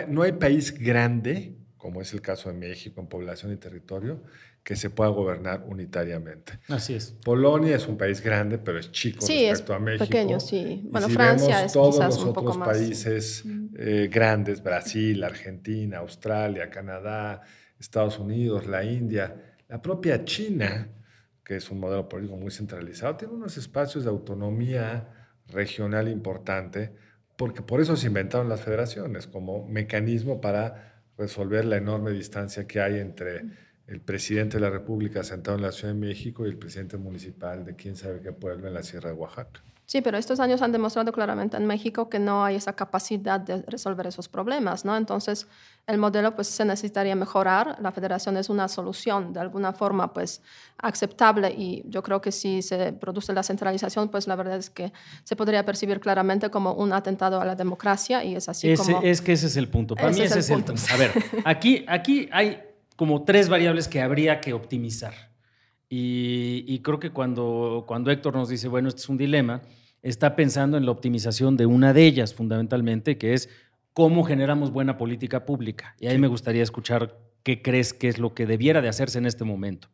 no 0.08 0.22
hay 0.22 0.32
país 0.32 0.78
grande, 0.78 1.56
como 1.85 2.00
es 2.00 2.14
el 2.14 2.23
caso 2.23 2.49
de 2.49 2.57
México 2.57 3.03
en 3.03 3.09
población 3.09 3.53
y 3.53 3.57
territorio, 3.57 4.23
que 4.62 4.75
se 4.75 4.88
pueda 4.88 5.11
gobernar 5.11 5.64
unitariamente. 5.67 6.59
Así 6.69 6.95
es. 6.95 7.14
Polonia 7.23 7.76
es 7.76 7.87
un 7.87 7.99
país 7.99 8.23
grande, 8.23 8.57
pero 8.57 8.79
es 8.79 8.91
chico 8.91 9.19
respecto 9.21 9.75
a 9.75 9.79
México. 9.79 10.07
Pequeño, 10.07 10.41
sí. 10.41 10.81
Bueno, 10.91 11.11
Francia 11.11 11.62
es 11.62 11.75
todos 11.75 11.99
los 11.99 12.25
un 12.25 12.31
otros 12.31 12.57
países 12.57 13.45
eh, 13.76 14.09
grandes, 14.11 14.62
Brasil, 14.62 15.23
Argentina, 15.23 15.99
Australia, 15.99 16.71
Canadá, 16.71 17.43
Estados 17.79 18.19
Unidos, 18.19 18.67
la 18.67 18.83
India, 18.83 19.59
la 19.69 19.83
propia 19.83 20.25
China, 20.25 20.88
que 21.45 21.57
es 21.57 21.71
un 21.71 21.81
modelo 21.81 22.09
político 22.09 22.38
muy 22.38 22.50
centralizado, 22.50 23.14
tiene 23.17 23.35
unos 23.35 23.59
espacios 23.59 24.05
de 24.05 24.11
autonomía 24.11 25.35
regional 25.49 26.09
importante, 26.09 26.95
porque 27.37 27.61
por 27.61 27.83
eso 27.83 27.95
se 27.95 28.07
inventaron 28.07 28.49
las 28.49 28.62
federaciones 28.62 29.26
como 29.26 29.69
mecanismo 29.69 30.41
para 30.41 30.93
resolver 31.16 31.64
la 31.64 31.76
enorme 31.76 32.11
distancia 32.11 32.66
que 32.66 32.80
hay 32.80 32.99
entre 32.99 33.42
el 33.87 34.00
presidente 34.00 34.57
de 34.57 34.62
la 34.62 34.71
República 34.71 35.23
sentado 35.23 35.57
en 35.57 35.62
la 35.62 35.73
Ciudad 35.73 35.93
de 35.93 36.00
México 36.00 36.47
y 36.47 36.49
el 36.49 36.57
presidente 36.57 36.97
municipal 36.97 37.64
de 37.64 37.76
quién 37.76 37.97
sabe 37.97 38.21
qué 38.21 38.33
pueblo 38.33 38.69
en 38.69 38.75
la 38.75 38.83
Sierra 38.83 39.11
de 39.11 39.17
Oaxaca. 39.17 39.62
Sí, 39.87 40.00
pero 40.00 40.17
estos 40.17 40.41
años 40.41 40.62
han 40.62 40.73
demostrado 40.73 41.12
claramente 41.12 41.59
en 41.59 41.67
México 41.67 42.09
que 42.09 42.19
no 42.19 42.43
hay 42.43 42.57
esa 42.57 42.73
capacidad 42.73 43.38
de 43.38 43.61
resolver 43.62 44.07
esos 44.07 44.29
problemas, 44.29 44.87
¿no? 44.87 44.97
Entonces, 44.97 45.47
el 45.87 45.99
modelo 45.99 46.35
pues 46.35 46.49
se 46.49 46.64
necesitaría 46.64 47.14
mejorar. 47.14 47.76
La 47.83 47.93
federación 47.93 48.38
es 48.38 48.49
una 48.49 48.67
solución 48.69 49.35
de 49.35 49.41
alguna 49.41 49.75
forma 49.75 50.14
pues 50.14 50.41
aceptable 50.79 51.53
y 51.53 51.85
yo 51.87 52.03
creo 52.03 52.23
que 52.23 52.33
si 52.33 52.62
se 52.62 52.95
produce 52.95 53.35
la 53.35 53.43
centralización, 53.43 54.09
pues 54.09 54.26
la 54.26 54.37
verdad 54.37 54.57
es 54.57 54.71
que 54.71 54.91
se 55.23 55.37
podría 55.37 55.67
percibir 55.67 56.00
claramente 56.00 56.49
como 56.49 56.73
un 56.73 56.95
atentado 56.95 57.38
a 57.38 57.45
la 57.45 57.55
democracia 57.55 58.25
y 58.25 58.37
es 58.37 58.49
así 58.49 58.75
como... 58.76 59.03
Es 59.03 59.21
que 59.21 59.33
ese 59.33 59.49
es 59.49 59.57
el 59.59 59.69
punto. 59.69 59.97
Para 59.97 60.12
mí 60.12 60.21
ese 60.23 60.38
es 60.38 60.49
el 60.49 60.64
punto. 60.64 60.83
A 60.91 60.97
ver, 60.97 61.12
aquí, 61.45 61.85
aquí 61.87 62.26
hay 62.33 62.74
como 62.96 63.24
tres 63.24 63.48
variables 63.48 63.88
que 63.88 64.00
habría 64.00 64.40
que 64.40 64.52
optimizar. 64.52 65.14
Y, 65.96 66.80
creo 66.80 66.98
que 66.98 67.10
cuando, 67.10 67.84
cuando 67.86 68.10
Héctor 68.10 68.34
nos 68.34 68.48
dice, 68.48 68.66
bueno, 68.66 68.88
este 68.88 69.02
es 69.02 69.08
un 69.08 69.16
dilema, 69.16 69.62
está 70.02 70.34
pensando 70.34 70.76
en 70.76 70.86
la 70.86 70.90
optimización 70.90 71.56
de 71.56 71.66
una 71.66 71.92
de 71.92 72.04
ellas 72.04 72.34
fundamentalmente, 72.34 73.16
que 73.16 73.32
es 73.32 73.48
cómo 73.92 74.24
generamos 74.24 74.72
buena 74.72 74.96
política 74.96 75.46
pública. 75.46 75.94
Y 76.00 76.08
ahí 76.08 76.18
me 76.18 76.26
gustaría 76.26 76.64
escuchar 76.64 77.16
qué 77.44 77.62
crees 77.62 77.94
que 77.94 78.08
es 78.08 78.18
lo 78.18 78.34
que 78.34 78.44
debiera 78.44 78.82
de 78.82 78.88
hacerse 78.88 79.18
en 79.18 79.26
este 79.26 79.44
momento. 79.44 79.88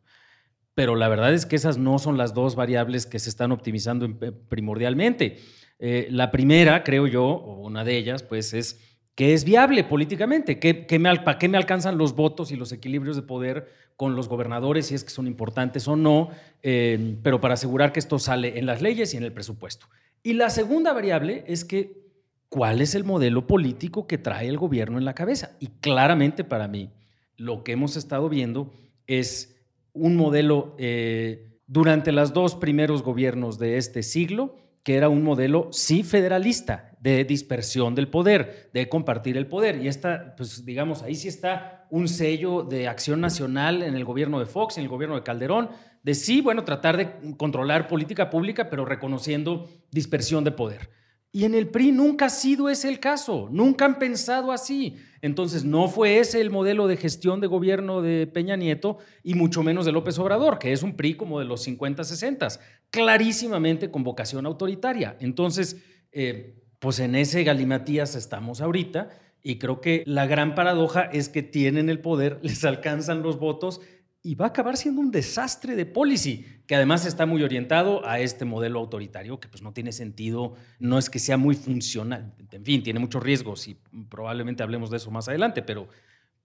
Pero 0.73 0.95
la 0.95 1.07
verdad 1.07 1.33
es 1.33 1.45
que 1.45 1.55
esas 1.55 1.77
no 1.77 1.99
son 1.99 2.17
las 2.17 2.33
dos 2.33 2.55
variables 2.55 3.05
que 3.05 3.19
se 3.19 3.29
están 3.29 3.51
optimizando 3.51 4.09
primordialmente. 4.49 5.37
Eh, 5.77 6.07
la 6.09 6.31
primera, 6.31 6.83
creo 6.83 7.07
yo, 7.07 7.25
o 7.25 7.65
una 7.67 7.83
de 7.83 7.97
ellas, 7.97 8.23
pues 8.23 8.53
es 8.53 8.90
que 9.15 9.33
es 9.33 9.43
viable 9.43 9.83
políticamente, 9.83 10.59
que, 10.59 10.99
me, 10.99 11.15
para 11.17 11.37
qué 11.37 11.49
me 11.49 11.57
alcanzan 11.57 11.97
los 11.97 12.15
votos 12.15 12.51
y 12.51 12.55
los 12.55 12.71
equilibrios 12.71 13.15
de 13.15 13.21
poder 13.23 13.69
con 13.97 14.15
los 14.15 14.27
gobernadores, 14.27 14.87
si 14.87 14.95
es 14.95 15.03
que 15.03 15.09
son 15.09 15.27
importantes 15.27 15.87
o 15.87 15.95
no, 15.95 16.29
eh, 16.63 17.17
pero 17.21 17.41
para 17.41 17.55
asegurar 17.55 17.91
que 17.91 17.99
esto 17.99 18.19
sale 18.19 18.57
en 18.57 18.65
las 18.65 18.81
leyes 18.81 19.13
y 19.13 19.17
en 19.17 19.23
el 19.23 19.33
presupuesto. 19.33 19.87
Y 20.23 20.33
la 20.33 20.49
segunda 20.49 20.93
variable 20.93 21.43
es 21.47 21.65
que, 21.65 22.09
¿cuál 22.49 22.81
es 22.81 22.95
el 22.95 23.03
modelo 23.03 23.47
político 23.47 24.07
que 24.07 24.17
trae 24.17 24.47
el 24.47 24.57
gobierno 24.57 24.97
en 24.97 25.05
la 25.05 25.13
cabeza? 25.13 25.57
Y 25.59 25.67
claramente 25.67 26.43
para 26.43 26.67
mí, 26.67 26.91
lo 27.37 27.63
que 27.63 27.73
hemos 27.73 27.97
estado 27.97 28.29
viendo 28.29 28.71
es 29.07 29.57
un 29.93 30.15
modelo 30.15 30.75
eh, 30.77 31.59
durante 31.67 32.11
los 32.11 32.33
dos 32.33 32.55
primeros 32.55 33.03
gobiernos 33.03 33.59
de 33.59 33.77
este 33.77 34.03
siglo, 34.03 34.57
que 34.83 34.95
era 34.95 35.09
un 35.09 35.23
modelo 35.23 35.69
sí 35.71 36.03
federalista, 36.03 36.90
de 37.01 37.25
dispersión 37.25 37.95
del 37.95 38.07
poder, 38.07 38.69
de 38.73 38.87
compartir 38.87 39.35
el 39.35 39.47
poder. 39.47 39.83
Y 39.83 39.87
esta, 39.87 40.35
pues 40.37 40.63
digamos, 40.63 41.01
ahí 41.01 41.15
sí 41.15 41.27
está 41.27 41.87
un 41.89 42.07
sello 42.07 42.61
de 42.61 42.87
acción 42.87 43.19
nacional 43.19 43.81
en 43.81 43.95
el 43.95 44.05
gobierno 44.05 44.39
de 44.39 44.45
Fox, 44.45 44.77
en 44.77 44.83
el 44.83 44.89
gobierno 44.89 45.15
de 45.15 45.23
Calderón, 45.23 45.71
de 46.03 46.13
sí, 46.13 46.41
bueno, 46.41 46.63
tratar 46.63 46.97
de 46.97 47.35
controlar 47.37 47.87
política 47.87 48.29
pública, 48.29 48.69
pero 48.69 48.85
reconociendo 48.85 49.67
dispersión 49.89 50.43
de 50.43 50.51
poder. 50.51 50.89
Y 51.31 51.45
en 51.45 51.55
el 51.55 51.69
PRI 51.69 51.91
nunca 51.91 52.25
ha 52.25 52.29
sido 52.29 52.69
ese 52.69 52.89
el 52.89 52.99
caso, 52.99 53.49
nunca 53.51 53.85
han 53.85 53.97
pensado 53.97 54.51
así. 54.51 54.97
Entonces 55.21 55.63
no 55.63 55.87
fue 55.87 56.19
ese 56.19 56.39
el 56.39 56.51
modelo 56.51 56.87
de 56.87 56.97
gestión 56.97 57.41
de 57.41 57.47
gobierno 57.47 58.01
de 58.01 58.27
Peña 58.27 58.57
Nieto 58.57 58.97
y 59.23 59.33
mucho 59.33 59.63
menos 59.63 59.85
de 59.85 59.91
López 59.91 60.19
Obrador, 60.19 60.59
que 60.59 60.71
es 60.71 60.83
un 60.83 60.95
PRI 60.95 61.15
como 61.15 61.39
de 61.39 61.45
los 61.45 61.63
50, 61.63 62.03
60, 62.03 62.47
clarísimamente 62.91 63.89
con 63.89 64.03
vocación 64.03 64.45
autoritaria. 64.45 65.17
Entonces, 65.19 65.77
eh, 66.11 66.60
pues 66.81 66.99
en 66.99 67.13
ese 67.13 67.43
galimatías 67.43 68.15
estamos 68.15 68.59
ahorita 68.59 69.09
y 69.43 69.59
creo 69.59 69.81
que 69.81 70.01
la 70.07 70.25
gran 70.25 70.55
paradoja 70.55 71.03
es 71.03 71.29
que 71.29 71.43
tienen 71.43 71.89
el 71.89 71.99
poder, 71.99 72.39
les 72.43 72.65
alcanzan 72.65 73.21
los 73.21 73.37
votos 73.37 73.81
y 74.23 74.33
va 74.33 74.45
a 74.45 74.49
acabar 74.49 74.77
siendo 74.77 74.99
un 74.99 75.11
desastre 75.11 75.75
de 75.75 75.85
policy, 75.85 76.43
que 76.65 76.75
además 76.75 77.05
está 77.05 77.27
muy 77.27 77.43
orientado 77.43 78.03
a 78.07 78.19
este 78.19 78.45
modelo 78.45 78.79
autoritario 78.79 79.39
que 79.39 79.47
pues 79.47 79.61
no 79.61 79.73
tiene 79.73 79.91
sentido, 79.91 80.55
no 80.79 80.97
es 80.97 81.11
que 81.11 81.19
sea 81.19 81.37
muy 81.37 81.53
funcional, 81.53 82.33
en 82.51 82.65
fin, 82.65 82.81
tiene 82.81 82.99
muchos 82.99 83.21
riesgos 83.21 83.67
y 83.67 83.77
probablemente 84.09 84.63
hablemos 84.63 84.89
de 84.89 84.97
eso 84.97 85.11
más 85.11 85.27
adelante, 85.27 85.61
pero, 85.61 85.87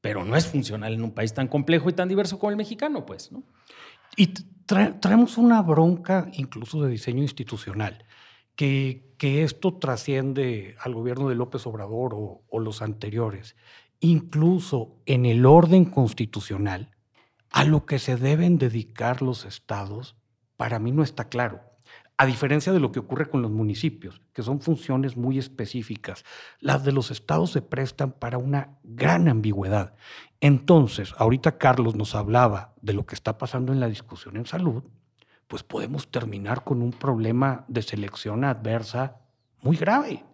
pero 0.02 0.22
no 0.22 0.36
es 0.36 0.46
funcional 0.46 0.92
en 0.92 1.02
un 1.02 1.12
país 1.12 1.32
tan 1.32 1.48
complejo 1.48 1.88
y 1.88 1.94
tan 1.94 2.10
diverso 2.10 2.38
como 2.38 2.50
el 2.50 2.56
mexicano, 2.58 3.06
pues, 3.06 3.32
¿no? 3.32 3.42
Y 4.18 4.26
traemos 4.66 5.38
una 5.38 5.62
bronca 5.62 6.30
incluso 6.34 6.82
de 6.82 6.90
diseño 6.90 7.22
institucional, 7.22 8.04
que, 8.56 9.04
esto 9.18 9.74
trasciende 9.74 10.76
al 10.80 10.94
gobierno 10.94 11.28
de 11.28 11.34
López 11.34 11.66
Obrador 11.66 12.14
o, 12.14 12.42
o 12.48 12.58
los 12.58 12.82
anteriores. 12.82 13.56
Incluso 14.00 14.96
en 15.06 15.24
el 15.26 15.46
orden 15.46 15.84
constitucional, 15.86 16.90
a 17.50 17.64
lo 17.64 17.86
que 17.86 17.98
se 17.98 18.16
deben 18.16 18.58
dedicar 18.58 19.22
los 19.22 19.44
estados, 19.44 20.16
para 20.56 20.78
mí 20.78 20.92
no 20.92 21.02
está 21.02 21.28
claro. 21.28 21.60
A 22.18 22.24
diferencia 22.24 22.72
de 22.72 22.80
lo 22.80 22.92
que 22.92 22.98
ocurre 22.98 23.28
con 23.28 23.42
los 23.42 23.50
municipios, 23.50 24.22
que 24.32 24.42
son 24.42 24.60
funciones 24.60 25.18
muy 25.18 25.38
específicas, 25.38 26.24
las 26.60 26.82
de 26.82 26.92
los 26.92 27.10
estados 27.10 27.50
se 27.50 27.60
prestan 27.60 28.12
para 28.12 28.38
una 28.38 28.78
gran 28.84 29.28
ambigüedad. 29.28 29.94
Entonces, 30.40 31.14
ahorita 31.18 31.58
Carlos 31.58 31.94
nos 31.94 32.14
hablaba 32.14 32.74
de 32.80 32.94
lo 32.94 33.04
que 33.04 33.14
está 33.14 33.36
pasando 33.36 33.72
en 33.72 33.80
la 33.80 33.88
discusión 33.88 34.36
en 34.38 34.46
salud, 34.46 34.84
pues 35.48 35.62
podemos 35.62 36.08
terminar 36.08 36.64
con 36.64 36.82
un 36.82 36.92
problema 36.92 37.64
de 37.68 37.82
selección 37.82 38.44
adversa 38.44 39.20
muy 39.62 39.76
grave. 39.76 40.24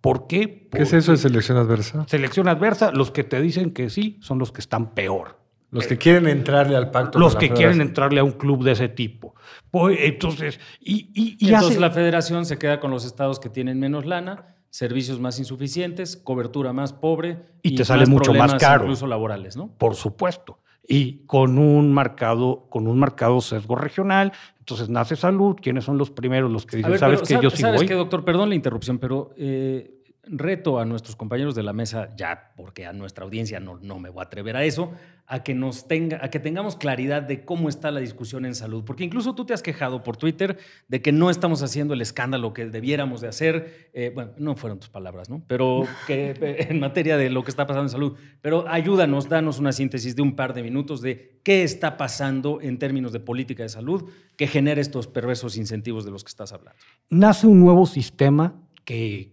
¿Por 0.00 0.26
qué? 0.26 0.68
¿Qué 0.70 0.82
es 0.82 0.92
eso 0.92 1.12
de 1.12 1.18
selección 1.18 1.58
adversa? 1.58 2.06
Selección 2.08 2.48
adversa, 2.48 2.90
los 2.92 3.10
que 3.10 3.24
te 3.24 3.40
dicen 3.40 3.72
que 3.72 3.90
sí 3.90 4.18
son 4.22 4.38
los 4.38 4.52
que 4.52 4.60
están 4.60 4.94
peor. 4.94 5.38
Los 5.70 5.86
que 5.86 5.98
quieren 5.98 6.26
entrarle 6.26 6.76
al 6.76 6.90
pacto. 6.90 7.18
Los 7.18 7.36
que 7.36 7.50
quieren 7.50 7.80
entrarle 7.80 8.20
a 8.20 8.24
un 8.24 8.32
club 8.32 8.64
de 8.64 8.72
ese 8.72 8.88
tipo. 8.88 9.34
Pues, 9.70 9.98
entonces, 10.00 10.58
y, 10.80 11.10
y, 11.14 11.52
entonces 11.52 11.78
la 11.78 11.90
federación 11.90 12.44
se 12.44 12.58
queda 12.58 12.80
con 12.80 12.90
los 12.90 13.04
estados 13.04 13.38
que 13.38 13.48
tienen 13.50 13.78
menos 13.78 14.04
lana, 14.04 14.56
servicios 14.70 15.20
más 15.20 15.38
insuficientes, 15.38 16.16
cobertura 16.16 16.72
más 16.72 16.92
pobre 16.92 17.44
y, 17.62 17.76
te 17.76 17.84
sale 17.84 18.06
mucho 18.06 18.34
más 18.34 18.54
caro, 18.54 18.84
incluso 18.84 19.06
laborales, 19.06 19.56
¿no? 19.56 19.68
Por 19.78 19.94
supuesto. 19.94 20.58
Y 20.86 21.24
con 21.26 21.58
un 21.58 21.92
marcado, 21.92 22.66
con 22.68 22.86
un 22.88 22.98
marcado 22.98 23.40
sesgo 23.40 23.76
regional. 23.76 24.32
Entonces 24.58 24.88
nace 24.88 25.16
salud. 25.16 25.56
¿Quiénes 25.60 25.84
son 25.84 25.98
los 25.98 26.10
primeros 26.10 26.50
los 26.50 26.66
que 26.66 26.78
dicen, 26.78 26.98
sabes 26.98 27.22
que 27.22 27.38
yo 27.40 27.50
sí 27.50 27.62
¿Sabes 27.62 27.84
qué, 27.84 27.94
doctor? 27.94 28.24
Perdón 28.24 28.48
la 28.48 28.54
interrupción, 28.54 28.98
pero 28.98 29.32
eh, 29.36 29.99
reto 30.24 30.78
a 30.78 30.84
nuestros 30.84 31.16
compañeros 31.16 31.54
de 31.54 31.62
la 31.62 31.72
mesa, 31.72 32.14
ya 32.16 32.52
porque 32.56 32.86
a 32.86 32.92
nuestra 32.92 33.24
audiencia 33.24 33.60
no, 33.60 33.78
no 33.78 33.98
me 33.98 34.10
voy 34.10 34.20
a 34.20 34.24
atrever 34.26 34.56
a 34.56 34.64
eso, 34.64 34.92
a 35.26 35.44
que, 35.44 35.54
nos 35.54 35.86
tenga, 35.86 36.18
a 36.22 36.28
que 36.28 36.40
tengamos 36.40 36.74
claridad 36.74 37.22
de 37.22 37.44
cómo 37.44 37.68
está 37.68 37.92
la 37.92 38.00
discusión 38.00 38.44
en 38.44 38.56
salud. 38.56 38.82
Porque 38.84 39.04
incluso 39.04 39.34
tú 39.34 39.44
te 39.44 39.54
has 39.54 39.62
quejado 39.62 40.02
por 40.02 40.16
Twitter 40.16 40.58
de 40.88 41.00
que 41.02 41.12
no 41.12 41.30
estamos 41.30 41.62
haciendo 41.62 41.94
el 41.94 42.00
escándalo 42.00 42.52
que 42.52 42.66
debiéramos 42.66 43.20
de 43.20 43.28
hacer. 43.28 43.90
Eh, 43.92 44.10
bueno, 44.12 44.32
no 44.38 44.56
fueron 44.56 44.80
tus 44.80 44.88
palabras, 44.88 45.30
¿no? 45.30 45.42
Pero 45.46 45.84
que 46.08 46.34
eh, 46.40 46.66
en 46.70 46.80
materia 46.80 47.16
de 47.16 47.30
lo 47.30 47.44
que 47.44 47.50
está 47.50 47.64
pasando 47.64 47.84
en 47.84 47.90
salud. 47.90 48.18
Pero 48.42 48.68
ayúdanos, 48.68 49.28
danos 49.28 49.60
una 49.60 49.70
síntesis 49.70 50.16
de 50.16 50.22
un 50.22 50.34
par 50.34 50.52
de 50.52 50.64
minutos 50.64 51.00
de 51.00 51.40
qué 51.44 51.62
está 51.62 51.96
pasando 51.96 52.60
en 52.60 52.78
términos 52.80 53.12
de 53.12 53.20
política 53.20 53.62
de 53.62 53.68
salud 53.68 54.10
que 54.36 54.48
genera 54.48 54.80
estos 54.80 55.06
perversos 55.06 55.56
incentivos 55.56 56.04
de 56.04 56.10
los 56.10 56.24
que 56.24 56.28
estás 56.30 56.52
hablando. 56.52 56.80
Nace 57.08 57.46
un 57.46 57.60
nuevo 57.60 57.86
sistema 57.86 58.60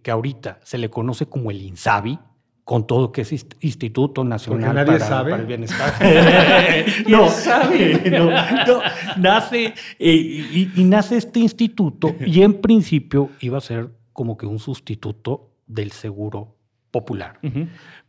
que, 0.01 0.11
ahorita 0.11 0.59
se 0.63 0.77
le 0.77 0.89
conoce 0.89 1.25
como 1.27 1.51
el 1.51 1.61
INSABI, 1.61 2.19
con 2.63 2.85
todo 2.85 3.11
que 3.11 3.21
es 3.21 3.31
Instituto 3.61 4.23
Nacional 4.23 4.85
para, 4.85 5.35
el 5.35 5.45
Bienestar. 5.45 5.93
no, 7.07 7.27
no, 8.67 8.81
nace 9.17 9.73
eh, 9.97 10.69
y, 10.75 10.83
nace 10.83 11.17
este 11.17 11.39
instituto 11.39 12.15
y 12.19 12.41
en 12.41 12.61
principio 12.61 13.31
iba 13.39 13.57
a 13.57 13.61
ser 13.61 13.89
como 14.11 14.37
que 14.37 14.45
un 14.45 14.59
sustituto 14.59 15.53
del 15.65 15.91
seguro 15.91 16.57
popular. 16.91 17.39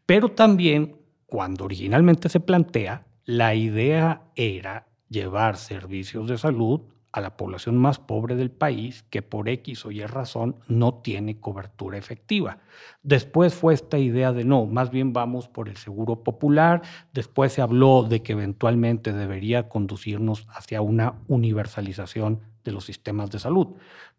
Pero 0.05 0.31
también 0.31 0.97
cuando 1.27 1.65
originalmente 1.65 2.29
se 2.29 2.41
plantea, 2.41 3.07
la 3.25 3.55
idea 3.55 4.23
era 4.35 4.89
llevar 5.09 5.57
servicios 5.57 6.27
de 6.29 6.37
salud 6.37 6.81
a 7.19 7.21
la 7.21 7.37
población 7.37 7.77
más 7.77 7.99
pobre 7.99 8.35
del 8.37 8.51
país 8.51 9.05
que 9.11 9.23
por 9.23 9.49
X 9.49 9.85
o 9.85 9.91
Y 9.91 10.05
razón 10.07 10.57
no 10.67 10.95
tiene 10.95 11.39
cobertura 11.39 11.99
efectiva. 11.99 12.59
Después 13.03 13.55
fue 13.55 13.75
esta 13.75 13.99
idea 13.99 14.33
de 14.33 14.45
no, 14.45 14.67
más 14.67 14.91
bien 14.91 15.13
vamos 15.13 15.49
por 15.49 15.69
el 15.69 15.77
seguro 15.77 16.23
popular, 16.25 16.83
después 17.13 17.53
se 17.53 17.63
habló 17.63 18.05
de 18.05 18.23
que 18.23 18.33
eventualmente 18.33 19.13
debería 19.13 19.69
conducirnos 19.69 20.47
hacia 20.49 20.81
una 20.81 21.15
universalización 21.27 22.41
de 22.65 22.73
los 22.73 22.85
sistemas 22.85 23.31
de 23.31 23.39
salud. 23.39 23.69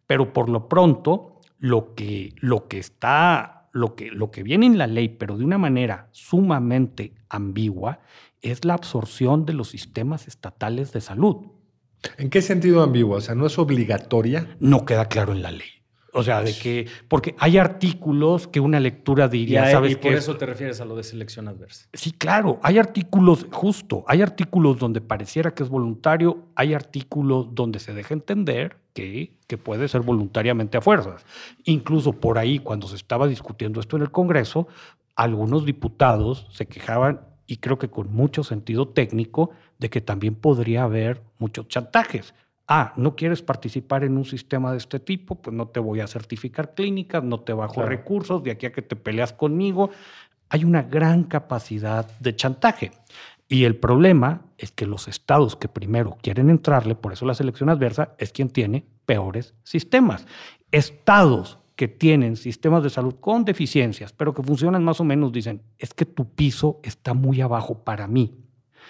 Pero 0.06 0.34
por 0.34 0.50
lo 0.50 0.68
pronto, 0.68 1.40
lo 1.60 1.94
que, 1.94 2.34
lo 2.38 2.68
que 2.68 2.80
está, 2.80 3.70
lo 3.74 3.96
que, 3.96 4.12
lo 4.12 4.32
que 4.32 4.44
viene 4.44 4.66
en 4.66 4.78
la 4.78 4.88
ley, 4.88 5.10
pero 5.10 5.38
de 5.38 5.46
una 5.46 5.58
manera 5.58 6.10
sumamente 6.12 7.14
ambigua, 7.30 8.00
es 8.42 8.66
la 8.66 8.74
absorción 8.74 9.46
de 9.46 9.54
los 9.54 9.70
sistemas 9.70 10.28
estatales 10.28 10.94
de 10.94 11.02
salud. 11.02 11.59
¿En 12.18 12.30
qué 12.30 12.42
sentido 12.42 12.82
ambiguo? 12.82 13.18
O 13.18 13.22
sea, 13.22 13.36
¿no 13.36 13.46
es 13.46 13.58
obligatoria? 13.60 14.56
No 14.60 14.86
queda 14.86 15.06
claro 15.06 15.34
en 15.34 15.42
la 15.42 15.52
ley. 15.52 15.80
O 16.14 16.24
sea, 16.24 16.42
de 16.42 16.54
que, 16.54 16.88
porque 17.08 17.36
hay 17.38 17.58
artículos 17.58 18.48
que 18.48 18.60
una 18.60 18.80
lectura 18.80 19.28
diría, 19.28 19.70
y 19.70 19.72
¿sabes 19.72 19.92
Y 19.92 19.96
por 19.96 20.14
eso 20.14 20.38
te 20.38 20.46
refieres 20.46 20.82
a 20.82 20.86
lo 20.86 20.96
de 20.96 21.04
selección 21.04 21.48
adversa. 21.48 21.88
Sí, 21.94 22.12
claro, 22.12 22.60
hay 22.64 22.78
artículos, 22.78 23.46
justo, 23.52 24.04
hay 24.08 24.22
artículos 24.22 24.80
donde 24.80 25.02
pareciera 25.02 25.54
que 25.54 25.64
es 25.64 25.70
voluntario, 25.70 26.48
hay 26.56 26.74
artículos 26.74 27.54
donde 27.54 27.80
se 27.80 27.94
deja 27.94 28.14
entender 28.14 28.78
que, 28.94 29.34
que 29.48 29.58
puede 29.58 29.88
ser 29.88 30.02
voluntariamente 30.02 30.78
a 30.78 30.82
fuerzas. 30.82 31.26
Incluso 31.66 32.14
por 32.14 32.38
ahí, 32.38 32.60
cuando 32.60 32.88
se 32.88 32.96
estaba 32.96 33.28
discutiendo 33.28 33.80
esto 33.80 33.96
en 33.96 34.02
el 34.02 34.12
Congreso, 34.12 34.68
algunos 35.16 35.66
diputados 35.66 36.48
se 36.52 36.66
quejaban, 36.66 37.22
y 37.50 37.58
creo 37.58 37.80
que 37.80 37.90
con 37.90 38.14
mucho 38.14 38.44
sentido 38.44 38.88
técnico, 38.90 39.50
de 39.80 39.90
que 39.90 40.02
también 40.02 40.36
podría 40.36 40.84
haber 40.84 41.24
muchos 41.40 41.68
chantajes. 41.68 42.36
Ah, 42.68 42.94
no 42.96 43.16
quieres 43.16 43.42
participar 43.42 44.04
en 44.04 44.18
un 44.18 44.26
sistema 44.26 44.72
de 44.72 44.78
este 44.78 45.00
tipo, 45.00 45.34
pues 45.34 45.56
no 45.56 45.68
te 45.68 45.80
voy 45.80 46.00
a 46.00 46.06
certificar 46.06 46.76
clínicas, 46.76 47.24
no 47.24 47.40
te 47.40 47.52
bajo 47.54 47.82
recursos, 47.82 48.44
de 48.44 48.52
aquí 48.52 48.68
a 48.68 48.72
que 48.72 48.84
te 48.84 48.96
peleas 48.96 49.34
conmigo. 49.34 49.90
Hay 50.50 50.64
una 50.64 50.84
gran 50.84 51.24
capacidad 51.24 52.08
de 52.20 52.36
chantaje. 52.36 52.92
Y 53.48 53.64
el 53.64 53.76
problema 53.76 54.44
es 54.60 54.70
que 54.70 54.86
los 54.86 55.08
estados 55.08 55.56
que 55.56 55.68
primero 55.68 56.18
quieren 56.22 56.52
entrarle, 56.52 56.94
por 56.94 57.14
eso 57.14 57.26
la 57.26 57.34
selección 57.34 57.70
adversa, 57.70 58.14
es 58.20 58.32
quien 58.32 58.50
tiene 58.50 58.86
peores 59.08 59.56
sistemas. 59.64 60.28
Estados 60.72 61.58
que 61.80 61.88
tienen 61.88 62.36
sistemas 62.36 62.84
de 62.84 62.90
salud 62.90 63.16
con 63.22 63.46
deficiencias, 63.46 64.12
pero 64.12 64.34
que 64.34 64.44
funcionan 64.44 64.84
más 64.84 65.00
o 65.00 65.06
menos, 65.06 65.32
dicen, 65.32 65.62
es 65.78 65.94
que 65.94 66.04
tu 66.04 66.36
piso 66.36 66.82
está 66.84 67.14
muy 67.14 67.40
abajo 67.40 67.86
para 67.86 68.06
mí. 68.06 68.36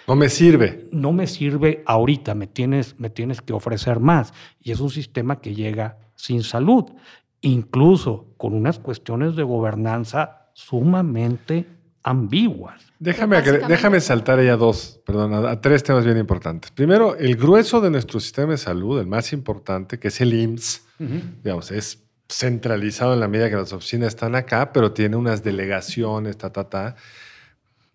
No 0.08 0.16
me 0.16 0.28
sirve. 0.28 0.88
No 0.90 1.12
me 1.12 1.28
sirve 1.28 1.84
ahorita, 1.86 2.34
me 2.34 2.48
tienes, 2.48 2.98
me 2.98 3.08
tienes 3.08 3.42
que 3.42 3.52
ofrecer 3.52 4.00
más. 4.00 4.34
Y 4.60 4.72
es 4.72 4.80
un 4.80 4.90
sistema 4.90 5.40
que 5.40 5.54
llega 5.54 5.98
sin 6.16 6.42
salud, 6.42 6.86
incluso 7.42 8.34
con 8.36 8.54
unas 8.54 8.80
cuestiones 8.80 9.36
de 9.36 9.44
gobernanza 9.44 10.48
sumamente 10.54 11.68
ambiguas. 12.02 12.82
Déjame, 12.98 13.40
déjame 13.40 14.00
saltar 14.00 14.40
ahí 14.40 14.48
a 14.48 14.56
dos, 14.56 15.00
perdón, 15.06 15.46
a, 15.46 15.60
tres 15.60 15.84
temas 15.84 16.04
bien 16.04 16.18
importantes. 16.18 16.72
Primero, 16.72 17.14
el 17.14 17.36
grueso 17.36 17.80
de 17.80 17.90
nuestro 17.90 18.18
sistema 18.18 18.50
de 18.50 18.58
salud, 18.58 18.98
el 18.98 19.06
más 19.06 19.32
importante, 19.32 20.00
que 20.00 20.08
es 20.08 20.20
el 20.20 20.34
IMSS, 20.34 20.82
digamos, 21.44 21.70
es 21.70 22.09
centralizado 22.30 23.14
en 23.14 23.20
la 23.20 23.28
medida 23.28 23.50
que 23.50 23.56
las 23.56 23.72
oficinas 23.72 24.08
están 24.08 24.34
acá, 24.34 24.72
pero 24.72 24.92
tiene 24.92 25.16
unas 25.16 25.42
delegaciones, 25.42 26.38
ta, 26.38 26.52
ta, 26.52 26.68
ta 26.68 26.96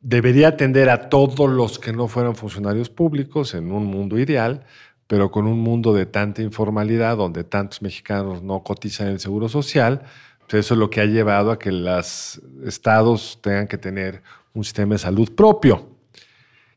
debería 0.06 0.50
atender 0.50 0.92
a 0.92 1.10
todos 1.10 1.50
los 1.50 1.80
que 1.80 1.92
no 1.92 2.08
fueran 2.08 2.36
funcionarios 2.36 2.92
públicos 2.92 3.56
en 3.56 3.72
un 3.72 3.86
mundo 3.86 4.20
ideal, 4.20 4.64
pero 5.08 5.32
con 5.32 5.48
un 5.48 5.60
mundo 5.60 5.96
de 5.96 6.06
tanta 6.06 6.44
informalidad, 6.44 7.18
donde 7.18 7.44
tantos 7.44 7.82
mexicanos 7.82 8.44
no 8.44 8.62
cotizan 8.64 9.08
en 9.08 9.14
el 9.14 9.20
Seguro 9.20 9.50
Social, 9.50 10.04
pues 10.42 10.66
eso 10.66 10.76
es 10.76 10.80
lo 10.80 10.92
que 10.92 11.02
ha 11.02 11.06
llevado 11.06 11.50
a 11.50 11.58
que 11.58 11.72
los 11.72 12.40
estados 12.64 13.40
tengan 13.42 13.68
que 13.68 13.80
tener 13.80 14.22
un 14.54 14.64
sistema 14.64 14.94
de 14.94 15.00
salud 15.00 15.34
propio. 15.34 15.90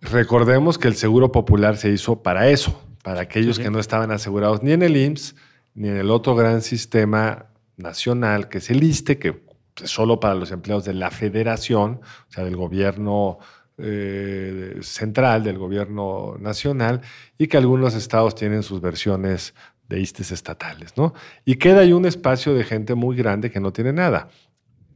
Recordemos 0.00 0.78
que 0.78 0.88
el 0.88 0.94
Seguro 0.94 1.30
Popular 1.30 1.76
se 1.76 1.90
hizo 1.90 2.22
para 2.22 2.48
eso, 2.48 2.82
para 3.02 3.20
aquellos 3.20 3.58
que 3.58 3.70
no 3.70 3.78
estaban 3.78 4.10
asegurados 4.10 4.62
ni 4.62 4.72
en 4.72 4.82
el 4.82 4.96
IMSS, 4.96 5.34
ni 5.78 5.88
en 5.88 5.96
el 5.96 6.10
otro 6.10 6.34
gran 6.34 6.60
sistema 6.60 7.46
nacional, 7.76 8.48
que 8.48 8.58
es 8.58 8.68
el 8.68 8.82
ISTE, 8.82 9.18
que 9.18 9.44
solo 9.84 10.18
para 10.18 10.34
los 10.34 10.50
empleados 10.50 10.84
de 10.84 10.92
la 10.92 11.12
federación, 11.12 12.00
o 12.28 12.32
sea, 12.32 12.42
del 12.42 12.56
gobierno 12.56 13.38
eh, 13.78 14.78
central, 14.82 15.44
del 15.44 15.56
gobierno 15.56 16.36
nacional, 16.40 17.02
y 17.38 17.46
que 17.46 17.58
algunos 17.58 17.94
estados 17.94 18.34
tienen 18.34 18.64
sus 18.64 18.80
versiones 18.80 19.54
de 19.88 20.00
ISTES 20.00 20.32
estatales, 20.32 20.96
¿no? 20.96 21.14
Y 21.44 21.54
queda 21.54 21.82
ahí 21.82 21.92
un 21.92 22.06
espacio 22.06 22.54
de 22.54 22.64
gente 22.64 22.96
muy 22.96 23.16
grande 23.16 23.52
que 23.52 23.60
no 23.60 23.72
tiene 23.72 23.92
nada. 23.92 24.30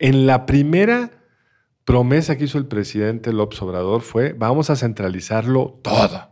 En 0.01 0.27
la 0.27 0.47
primera 0.47 1.13
promesa 1.85 2.37
que 2.37 2.45
hizo 2.45 2.59
el 2.59 2.67
presidente 2.67 3.33
López 3.33 3.63
Obrador 3.63 4.01
fue, 4.01 4.33
vamos 4.33 4.69
a 4.69 4.75
centralizarlo 4.75 5.79
todo. 5.81 6.32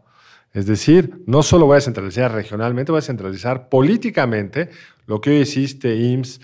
Es 0.52 0.66
decir, 0.66 1.22
no 1.26 1.42
solo 1.42 1.66
voy 1.66 1.78
a 1.78 1.80
centralizar 1.80 2.32
regionalmente, 2.32 2.92
voy 2.92 2.98
a 2.98 3.02
centralizar 3.02 3.68
políticamente 3.68 4.70
lo 5.06 5.20
que 5.20 5.30
hoy 5.30 5.36
existe 5.36 5.94
IMSS, 5.94 6.40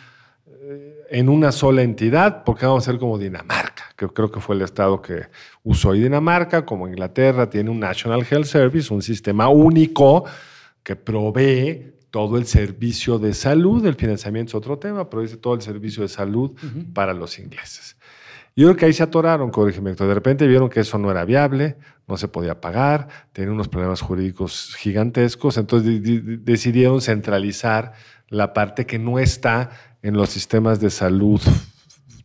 en 1.11 1.29
una 1.29 1.53
sola 1.53 1.83
entidad, 1.83 2.45
porque 2.45 2.66
vamos 2.66 2.87
a 2.87 2.90
ser 2.90 2.99
como 2.99 3.19
Dinamarca, 3.19 3.85
que 3.97 4.09
creo 4.09 4.31
que 4.31 4.40
fue 4.40 4.57
el 4.57 4.62
estado 4.62 5.01
que 5.01 5.27
usó. 5.62 5.95
Y 5.95 6.01
Dinamarca, 6.01 6.64
como 6.64 6.88
Inglaterra, 6.88 7.49
tiene 7.49 7.71
un 7.71 7.81
National 7.81 8.27
Health 8.29 8.47
Service, 8.47 8.92
un 8.92 9.03
sistema 9.03 9.49
único 9.49 10.25
que 10.83 10.97
provee 10.97 11.95
todo 12.11 12.38
el 12.38 12.47
servicio 12.47 13.19
de 13.19 13.35
salud. 13.35 13.85
El 13.87 13.95
financiamiento 13.95 14.51
es 14.51 14.55
otro 14.55 14.79
tema, 14.79 15.09
pero 15.09 15.23
dice 15.23 15.37
todo 15.37 15.55
el 15.55 15.62
servicio 15.62 16.03
de 16.03 16.09
salud 16.09 16.53
para 16.92 17.12
los 17.12 17.38
ingleses. 17.38 17.97
Yo 18.57 18.69
creo 18.69 18.77
que 18.77 18.87
ahí 18.87 18.92
se 18.95 19.03
atoraron, 19.03 19.51
corrígeme, 19.51 19.92
de 19.92 20.14
repente 20.14 20.47
vieron 20.47 20.71
que 20.71 20.81
eso 20.81 20.97
no 20.97 21.11
era 21.11 21.27
viable, 21.27 21.77
no 22.09 22.16
se 22.16 22.27
podía 22.27 22.59
pagar, 22.59 23.07
tenían 23.33 23.53
unos 23.53 23.69
problemas 23.69 24.01
jurídicos 24.01 24.75
gigantescos, 24.79 25.59
entonces 25.59 26.01
decidieron 26.42 27.03
centralizar 27.03 27.92
la 28.29 28.55
parte 28.55 28.87
que 28.87 28.99
no 28.99 29.19
está 29.19 29.71
en 30.03 30.16
los 30.16 30.31
sistemas 30.31 30.81
de 30.81 30.88
salud 30.88 31.40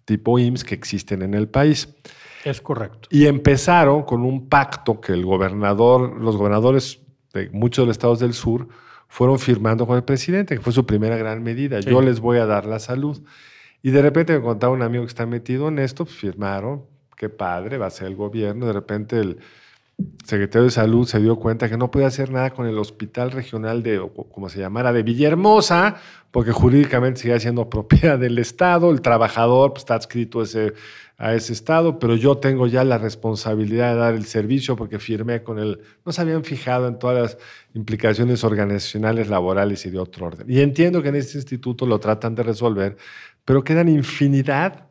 tipo 0.06 0.39
IMSS 0.39 0.63
que 0.63 0.76
existen 0.76 1.22
en 1.22 1.34
el 1.34 1.48
país. 1.48 1.89
Es 2.44 2.62
correcto. 2.62 3.08
Y 3.12 3.28
empezaron 3.28 4.04
con 4.04 4.24
un 4.24 4.50
pacto 4.50 5.00
que 5.00 5.13
el 5.13 5.26
gobernador, 5.26 6.20
los 6.20 6.38
gobernadores 6.38 7.00
de 7.34 7.50
muchos 7.52 7.84
de 7.84 7.88
los 7.88 7.96
estados 7.96 8.20
del 8.20 8.34
sur 8.34 8.67
fueron 9.08 9.39
firmando 9.39 9.86
con 9.86 9.96
el 9.96 10.04
presidente, 10.04 10.56
que 10.56 10.62
fue 10.62 10.74
su 10.74 10.86
primera 10.86 11.17
gran 11.17 11.44
medida. 11.44 11.80
Yo 11.82 12.02
les 12.02 12.20
voy 12.20 12.39
a 12.39 12.46
dar 12.46 12.65
la 12.65 12.80
salud. 12.80 13.22
Y 13.84 13.91
de 13.91 14.02
repente 14.02 14.34
me 14.34 14.41
contaba 14.41 14.74
un 14.74 14.82
amigo 14.82 15.04
que 15.04 15.10
está 15.10 15.26
metido 15.26 15.67
en 15.67 15.80
esto, 15.80 16.06
pues 16.06 16.15
firmaron, 16.15 16.84
qué 17.17 17.30
padre, 17.30 17.78
va 17.78 17.88
a 17.88 17.89
ser 17.91 18.08
el 18.08 18.15
gobierno. 18.15 18.67
De 18.67 18.74
repente 18.74 19.20
el 19.20 19.39
secretario 20.26 20.65
de 20.65 20.72
Salud 20.72 21.08
se 21.08 21.20
dio 21.20 21.36
cuenta 21.38 21.70
que 21.70 21.78
no 21.78 21.91
podía 21.91 22.08
hacer 22.08 22.32
nada 22.32 22.52
con 22.52 22.67
el 22.67 22.78
hospital 22.78 23.32
regional 23.32 23.84
de, 23.84 24.02
como 24.32 24.50
se 24.50 24.60
llamara, 24.60 24.94
de 24.94 25.04
Villahermosa, 25.04 25.96
porque 26.32 26.52
jurídicamente 26.52 27.22
sigue 27.22 27.39
siendo 27.39 27.70
propiedad 27.70 28.17
del 28.17 28.38
Estado, 28.39 28.91
el 28.91 29.02
trabajador 29.02 29.72
pues, 29.72 29.82
está 29.82 29.96
adscrito 29.96 30.41
a 31.17 31.34
ese 31.34 31.54
Estado, 31.54 32.00
pero 32.00 32.15
yo 32.15 32.38
tengo 32.38 32.67
ya 32.67 32.84
la 32.84 32.98
responsabilidad 32.98 33.94
de 33.94 34.00
dar 34.00 34.13
el 34.15 34.26
servicio 34.26 34.76
porque 34.76 34.98
firmé 34.98 35.44
con 35.44 35.60
él. 35.60 35.80
No 36.06 36.12
se 36.12 36.22
habían 36.22 36.44
fijado 36.44 36.88
en 36.88 36.98
todas 36.98 37.22
las 37.22 37.38
implicaciones 37.76 38.44
organizacionales, 38.44 39.30
laborales 39.30 39.86
y 39.86 39.91
de 39.91 40.00
otro 40.00 40.26
orden. 40.26 40.50
Y 40.50 40.62
entiendo 40.62 41.04
que 41.04 41.10
en 41.10 41.15
este 41.15 41.38
instituto 41.38 41.86
lo 41.86 42.00
tratan 42.00 42.34
de 42.34 42.44
resolver, 42.44 42.98
pero 43.52 43.66
quedan 43.66 43.90
infinidad 43.90 44.88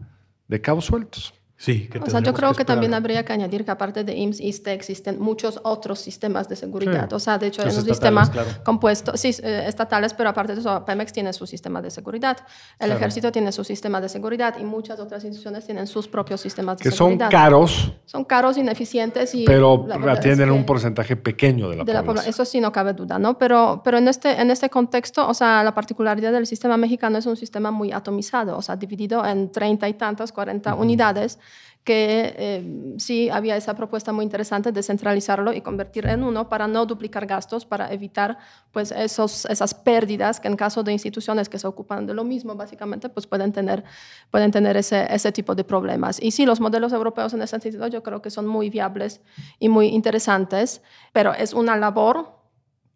de 0.47 0.61
cabos 0.61 0.85
sueltos. 0.85 1.33
Sí, 1.61 1.91
o 2.03 2.09
sea, 2.09 2.21
yo 2.21 2.33
creo 2.33 2.55
que, 2.55 2.65
también 2.65 2.95
habría 2.95 3.23
que 3.23 3.35
añadir 3.35 3.67
que 3.67 3.71
aparte 3.71 4.03
de 4.03 4.17
IMSS 4.17 4.41
y 4.41 4.49
ISTE 4.49 4.73
existen 4.73 5.21
muchos 5.21 5.61
otros 5.63 6.01
sistemas 6.01 6.49
de 6.49 6.57
seguridad. 6.57 7.13
O 7.13 7.19
sea, 7.19 7.37
de 7.37 7.49
hecho, 7.49 7.63
es 7.63 7.77
un 7.77 7.85
sistema 7.85 8.31
compuesto, 8.65 9.15
sí, 9.19 9.37
eh, 9.43 9.65
estatales, 9.67 10.15
pero 10.15 10.31
aparte 10.31 10.55
de 10.55 10.63
eso, 10.63 10.83
Pemex 10.87 11.13
tiene 11.13 11.35
su 11.35 11.47
sistema 11.47 11.83
de 11.83 11.91
seguridad, 11.91 12.39
el 12.79 12.93
ejército 12.93 13.31
tiene 13.31 13.53
su 13.53 13.63
sistema 13.63 14.01
de 14.01 14.09
seguridad 14.09 14.57
y 14.59 14.65
muchas 14.65 15.01
otras 15.01 15.23
instituciones 15.23 15.67
tienen 15.67 15.87
sus 15.87 16.09
propios 16.09 16.41
sistemas 16.41 16.79
de 16.79 16.91
seguridad. 16.91 17.29
Que 17.29 17.37
son 17.37 17.43
caros. 17.43 17.93
Son 18.07 18.25
caros, 18.25 18.57
ineficientes 18.57 19.35
y... 19.35 19.45
Pero 19.45 19.87
atienden 20.09 20.51
un 20.53 20.65
porcentaje 20.65 21.15
pequeño 21.15 21.69
de 21.69 21.77
la, 21.77 21.85
de 21.85 21.93
población. 22.03 22.31
Eso 22.31 22.47
sí, 22.47 22.63
no 22.63 22.73
cabe 22.73 22.95
duda, 22.95 23.19
¿no? 23.19 23.37
Pero, 23.37 23.83
pero 23.85 23.99
en, 23.99 24.09
este, 24.09 24.41
en 24.41 24.51
este 24.51 24.71
contexto, 24.71 25.29
o 25.29 25.35
sea, 25.35 25.63
la 25.63 25.75
particularidad 25.75 26.33
del 26.33 26.47
sistema 26.47 26.79
mexicano 26.79 27.19
es 27.19 27.27
un 27.27 27.37
sistema 27.37 27.71
muy 27.71 27.93
atomizado, 27.93 28.57
o 28.57 28.63
sea, 28.63 28.77
dividido 28.77 29.27
en 29.27 29.53
treinta 29.53 29.87
y 29.91 29.93
tantas, 29.93 30.33
cuarenta 30.33 30.75
unidades 30.75 31.39
que 31.85 32.35
eh, 32.37 32.95
sí 32.99 33.31
había 33.31 33.57
esa 33.57 33.75
propuesta 33.75 34.13
muy 34.13 34.23
interesante 34.25 34.71
de 34.71 34.83
centralizarlo 34.83 35.53
y 35.53 35.63
convertir 35.63 36.07
en 36.07 36.23
uno 36.23 36.49
para 36.49 36.69
no 36.69 36.85
duplicar 36.85 37.27
gastos, 37.27 37.65
para 37.65 37.91
evitar 37.93 38.39
pues 38.71 38.91
esos, 38.91 39.47
esas 39.47 39.73
pérdidas 39.73 40.41
que 40.41 40.49
en 40.49 40.57
caso 40.57 40.83
de 40.83 40.93
instituciones 40.93 41.49
que 41.49 41.59
se 41.59 41.67
ocupan 41.67 42.07
de 42.07 42.13
lo 42.13 42.23
mismo, 42.23 42.55
básicamente, 42.55 43.09
pues 43.09 43.27
pueden 43.27 43.53
tener, 43.53 43.83
pueden 44.31 44.51
tener 44.51 44.77
ese, 44.77 45.07
ese 45.13 45.33
tipo 45.33 45.55
de 45.55 45.65
problemas. 45.65 46.23
Y 46.23 46.33
sí, 46.33 46.45
los 46.45 46.61
modelos 46.61 46.93
europeos 46.93 47.33
en 47.33 47.43
ese 47.43 47.59
sentido 47.59 47.87
yo 47.87 48.03
creo 48.03 48.21
que 48.21 48.31
son 48.31 48.47
muy 48.47 48.69
viables 48.69 49.23
y 49.59 49.71
muy 49.71 49.87
interesantes, 49.87 50.83
pero 51.13 51.33
es 51.33 51.55
una 51.55 51.77
labor 51.77 52.41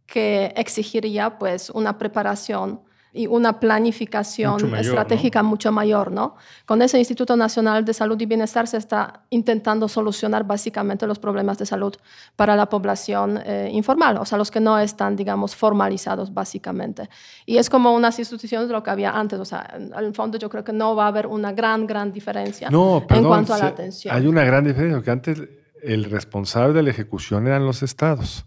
que 0.06 0.52
exigiría 0.56 1.38
pues 1.38 1.70
una 1.70 1.96
preparación 1.96 2.82
y 3.14 3.28
una 3.28 3.60
planificación 3.60 4.74
estratégica 4.74 5.44
mucho 5.44 5.70
mayor, 5.70 6.10
¿no? 6.10 6.34
Con 6.66 6.82
ese 6.82 6.98
Instituto 6.98 7.36
Nacional 7.36 7.84
de 7.84 7.94
Salud 7.94 8.20
y 8.20 8.26
Bienestar 8.26 8.66
se 8.66 8.76
está 8.76 9.20
intentando 9.30 9.86
solucionar 9.86 10.44
básicamente 10.44 11.06
los 11.06 11.20
problemas 11.20 11.56
de 11.56 11.64
salud 11.64 11.94
para 12.34 12.56
la 12.56 12.68
población 12.68 13.40
eh, 13.46 13.70
informal, 13.72 14.16
o 14.16 14.24
sea, 14.24 14.36
los 14.36 14.50
que 14.50 14.58
no 14.58 14.76
están, 14.80 15.14
digamos, 15.14 15.54
formalizados 15.54 16.34
básicamente. 16.34 17.08
Y 17.46 17.58
es 17.58 17.70
como 17.70 17.94
unas 17.94 18.18
instituciones 18.18 18.66
de 18.66 18.74
lo 18.74 18.82
que 18.82 18.90
había 18.90 19.12
antes, 19.12 19.38
o 19.38 19.44
sea, 19.44 19.72
en 19.76 19.94
el 19.94 20.12
fondo 20.12 20.36
yo 20.36 20.50
creo 20.50 20.64
que 20.64 20.72
no 20.72 20.96
va 20.96 21.04
a 21.04 21.08
haber 21.08 21.28
una 21.28 21.52
gran, 21.52 21.86
gran 21.86 22.12
diferencia 22.12 22.68
en 22.68 23.24
cuanto 23.24 23.54
a 23.54 23.58
la 23.58 23.66
atención. 23.68 24.12
Hay 24.12 24.26
una 24.26 24.42
gran 24.42 24.64
diferencia, 24.64 24.96
porque 24.96 25.10
antes 25.12 25.40
el 25.84 26.04
responsable 26.04 26.74
de 26.74 26.82
la 26.82 26.90
ejecución 26.90 27.46
eran 27.46 27.64
los 27.64 27.84
estados. 27.84 28.44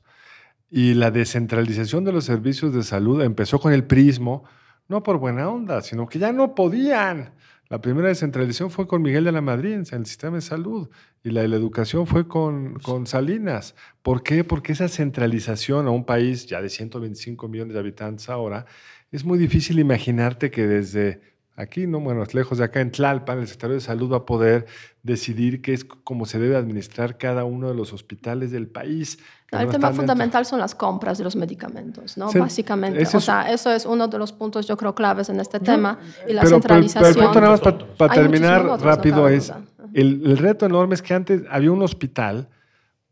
Y 0.69 0.93
la 0.93 1.12
descentralización 1.12 2.03
de 2.03 2.12
los 2.12 2.25
servicios 2.25 2.73
de 2.73 2.84
salud 2.84 3.21
empezó 3.21 3.60
con 3.60 3.73
el 3.73 3.86
prismo, 3.86 4.43
no 4.88 5.03
por 5.03 5.17
buena 5.17 5.49
onda, 5.49 5.82
sino 5.82 6.08
que 6.08 6.19
ya 6.19 6.32
no 6.32 6.56
podían. 6.56 7.34
La 7.69 7.82
primera 7.82 8.08
descentralización 8.08 8.71
fue 8.71 8.88
con 8.88 9.01
Miguel 9.01 9.25
de 9.25 9.32
la 9.34 9.41
Madrid 9.41 9.73
en 9.73 9.84
el 9.91 10.06
sistema 10.06 10.38
de 10.38 10.41
salud 10.41 10.89
y 11.21 11.32
la 11.32 11.41
de 11.41 11.49
la 11.49 11.58
educación 11.58 12.08
fue 12.08 12.27
con, 12.27 12.75
con 12.80 13.08
Salinas. 13.08 13.75
¿Por 14.01 14.23
qué? 14.23 14.45
Porque 14.45 14.71
esa 14.71 14.88
centralización 14.88 15.88
a 15.88 15.91
un 15.91 16.06
país 16.06 16.45
ya 16.45 16.62
de 16.62 16.69
125 16.69 17.47
millones 17.49 17.73
de 17.73 17.80
habitantes 17.80 18.30
ahora, 18.30 18.65
es 19.12 19.25
muy 19.25 19.38
difícil 19.38 19.80
imaginarte 19.80 20.49
que 20.49 20.65
desde 20.65 21.21
aquí, 21.58 21.88
no, 21.88 21.99
bueno, 21.99 22.23
lejos 22.32 22.60
de 22.60 22.65
acá 22.65 22.80
en 22.80 22.91
Tlalpan, 22.91 23.39
el 23.39 23.47
secretario 23.47 23.75
de 23.75 23.82
salud 23.82 24.13
va 24.13 24.17
a 24.17 24.25
poder 24.25 24.65
decidir 25.03 25.62
qué 25.62 25.73
es 25.73 25.84
cómo 25.84 26.25
se 26.25 26.39
debe 26.39 26.56
administrar 26.56 27.17
cada 27.17 27.43
uno 27.43 27.67
de 27.67 27.75
los 27.75 27.91
hospitales 27.91 28.51
del 28.51 28.67
país. 28.67 29.19
El 29.51 29.69
tema 29.69 29.93
fundamental 29.93 30.45
son 30.45 30.60
las 30.60 30.75
compras 30.75 31.17
de 31.17 31.23
los 31.23 31.36
medicamentos, 31.36 32.17
¿no? 32.17 32.31
Básicamente. 32.31 33.03
o 33.15 33.19
sea, 33.21 33.51
eso 33.51 33.71
es 33.71 33.86
uno 33.86 34.07
de 34.07 34.17
los 34.17 34.33
puntos, 34.33 34.67
yo 34.67 34.75
creo, 34.75 34.93
claves 34.93 35.29
en 35.29 35.39
este 35.39 35.60
tema. 35.60 35.99
Y 36.27 36.33
la 36.33 36.45
centralización. 36.45 37.13
Pero, 37.13 37.19
el 37.19 37.25
punto 37.25 37.41
nada 37.41 37.51
más 37.51 37.86
para 37.97 38.13
terminar 38.13 38.65
rápido 38.81 39.27
es, 39.29 39.53
el, 39.93 40.21
el 40.25 40.38
reto 40.38 40.65
enorme 40.65 40.95
es 40.95 41.01
que 41.01 41.13
antes 41.13 41.41
había 41.49 41.71
un 41.71 41.81
hospital 41.81 42.47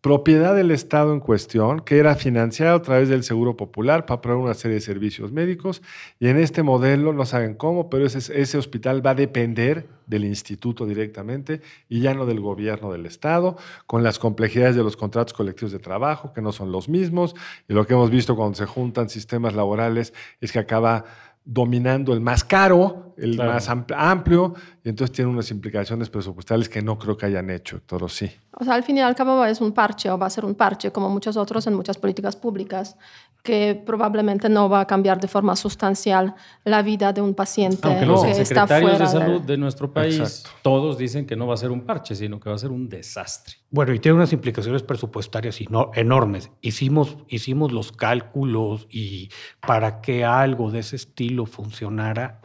propiedad 0.06 0.54
del 0.54 0.70
Estado 0.70 1.13
en 1.13 1.20
cuestión, 1.20 1.80
que 1.80 1.98
era 1.98 2.13
financiado 2.13 2.76
a 2.76 2.82
través 2.84 3.10
del 3.10 3.24
Seguro 3.24 3.58
Popular 3.58 4.06
para 4.06 4.22
proveer 4.22 4.46
una 4.46 4.54
serie 4.54 4.76
de 4.76 4.82
servicios 4.82 5.32
médicos. 5.32 5.82
Y 6.20 6.28
en 6.28 6.38
este 6.38 6.62
modelo, 6.62 7.12
no 7.12 7.26
saben 7.26 7.56
cómo, 7.56 7.89
pero 7.89 8.06
ese, 8.06 8.39
ese 8.39 8.60
hospital 8.60 9.04
va 9.04 9.10
a 9.10 9.15
depender 9.15 9.88
del 10.06 10.26
instituto 10.26 10.86
directamente 10.86 11.62
y 11.89 12.02
ya 12.02 12.13
no 12.13 12.28
del 12.28 12.39
gobierno 12.39 12.91
del 12.91 13.08
Estado, 13.08 13.58
con 13.88 14.04
las 14.04 14.20
complejidades 14.20 14.76
de 14.76 14.84
los 14.84 14.96
contratos 14.96 15.34
colectivos 15.34 15.72
de 15.72 15.80
trabajo, 15.80 16.34
que 16.34 16.41
no 16.44 16.52
son 16.52 16.72
los 16.72 16.88
mismos. 16.88 17.34
Y 17.68 17.74
lo 17.74 17.88
que 17.88 17.94
hemos 17.94 18.12
visto 18.12 18.36
cuando 18.36 18.54
se 18.54 18.68
juntan 18.68 19.10
sistemas 19.10 19.56
laborales 19.56 20.13
es 20.39 20.52
que 20.52 20.60
acaba 20.60 21.06
dominando 21.45 22.12
el 22.13 22.21
más 22.21 22.43
caro, 22.43 23.13
el 23.17 23.38
más 23.38 23.69
amplio, 23.69 24.55
y 24.84 24.89
entonces 24.89 25.15
tiene 25.15 25.31
unas 25.31 25.49
implicaciones 25.51 26.10
presupuestales 26.10 26.67
que 26.67 26.81
no 26.81 26.97
creo 26.97 27.15
que 27.15 27.27
hayan 27.27 27.49
hecho, 27.49 27.77
Héctor, 27.77 28.03
¿o 28.03 28.10
sí? 28.10 28.29
O 28.51 28.65
sea, 28.65 28.73
al 28.73 28.84
fin 28.84 28.97
y 28.97 29.01
al 29.01 29.15
cabo 29.15 29.45
es 29.45 29.62
un 29.62 29.71
parche, 29.71 30.10
o 30.10 30.17
va 30.17 30.25
a 30.25 30.29
ser 30.29 30.43
un 30.43 30.55
parche, 30.55 30.91
como 30.91 31.08
muchos 31.10 31.38
otros 31.38 31.65
en 31.67 31.75
muchas 31.75 31.97
políticas 31.97 32.36
públicas, 32.36 32.97
que 33.45 33.81
probablemente 33.86 34.49
no 34.49 34.67
va 34.67 34.81
a 34.81 34.88
cambiar 34.88 35.21
de 35.21 35.29
forma 35.29 35.55
sustancial 35.55 36.36
la 36.65 36.81
vida 36.81 37.13
de 37.13 37.21
un 37.21 37.34
paciente 37.34 37.88
Aunque 37.88 38.05
los 38.05 38.25
que 38.25 38.31
está 38.31 38.67
fuera 38.67 38.97
de 38.97 39.08
salud 39.08 39.41
de, 39.41 39.55
nuestro 39.55 39.93
país, 39.93 40.43
todos 40.62 40.97
dicen 40.97 41.25
que 41.25 41.38
no 41.38 41.47
va 41.47 41.53
a 41.53 41.58
ser 41.58 41.71
un 41.71 41.86
parche, 41.86 42.15
sino 42.15 42.39
que 42.39 42.49
va 42.49 42.55
a 42.55 42.60
ser 42.60 42.71
un 42.71 42.89
desastre. 42.89 43.55
Bueno, 43.69 43.93
y 43.93 43.99
tiene 43.99 44.17
unas 44.17 44.34
implicaciones 44.34 44.84
presupuestarias 44.84 45.60
enormes. 45.93 46.49
Hicimos, 46.62 47.17
hicimos 47.29 47.71
los 47.71 47.91
cálculos 47.91 48.88
y 48.89 49.29
para 49.65 50.01
que 50.01 50.25
algo 50.25 50.71
de 50.71 50.79
ese 50.79 50.95
estilo 50.95 51.45
funcionara 51.45 52.41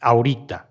ahorita, 0.00 0.69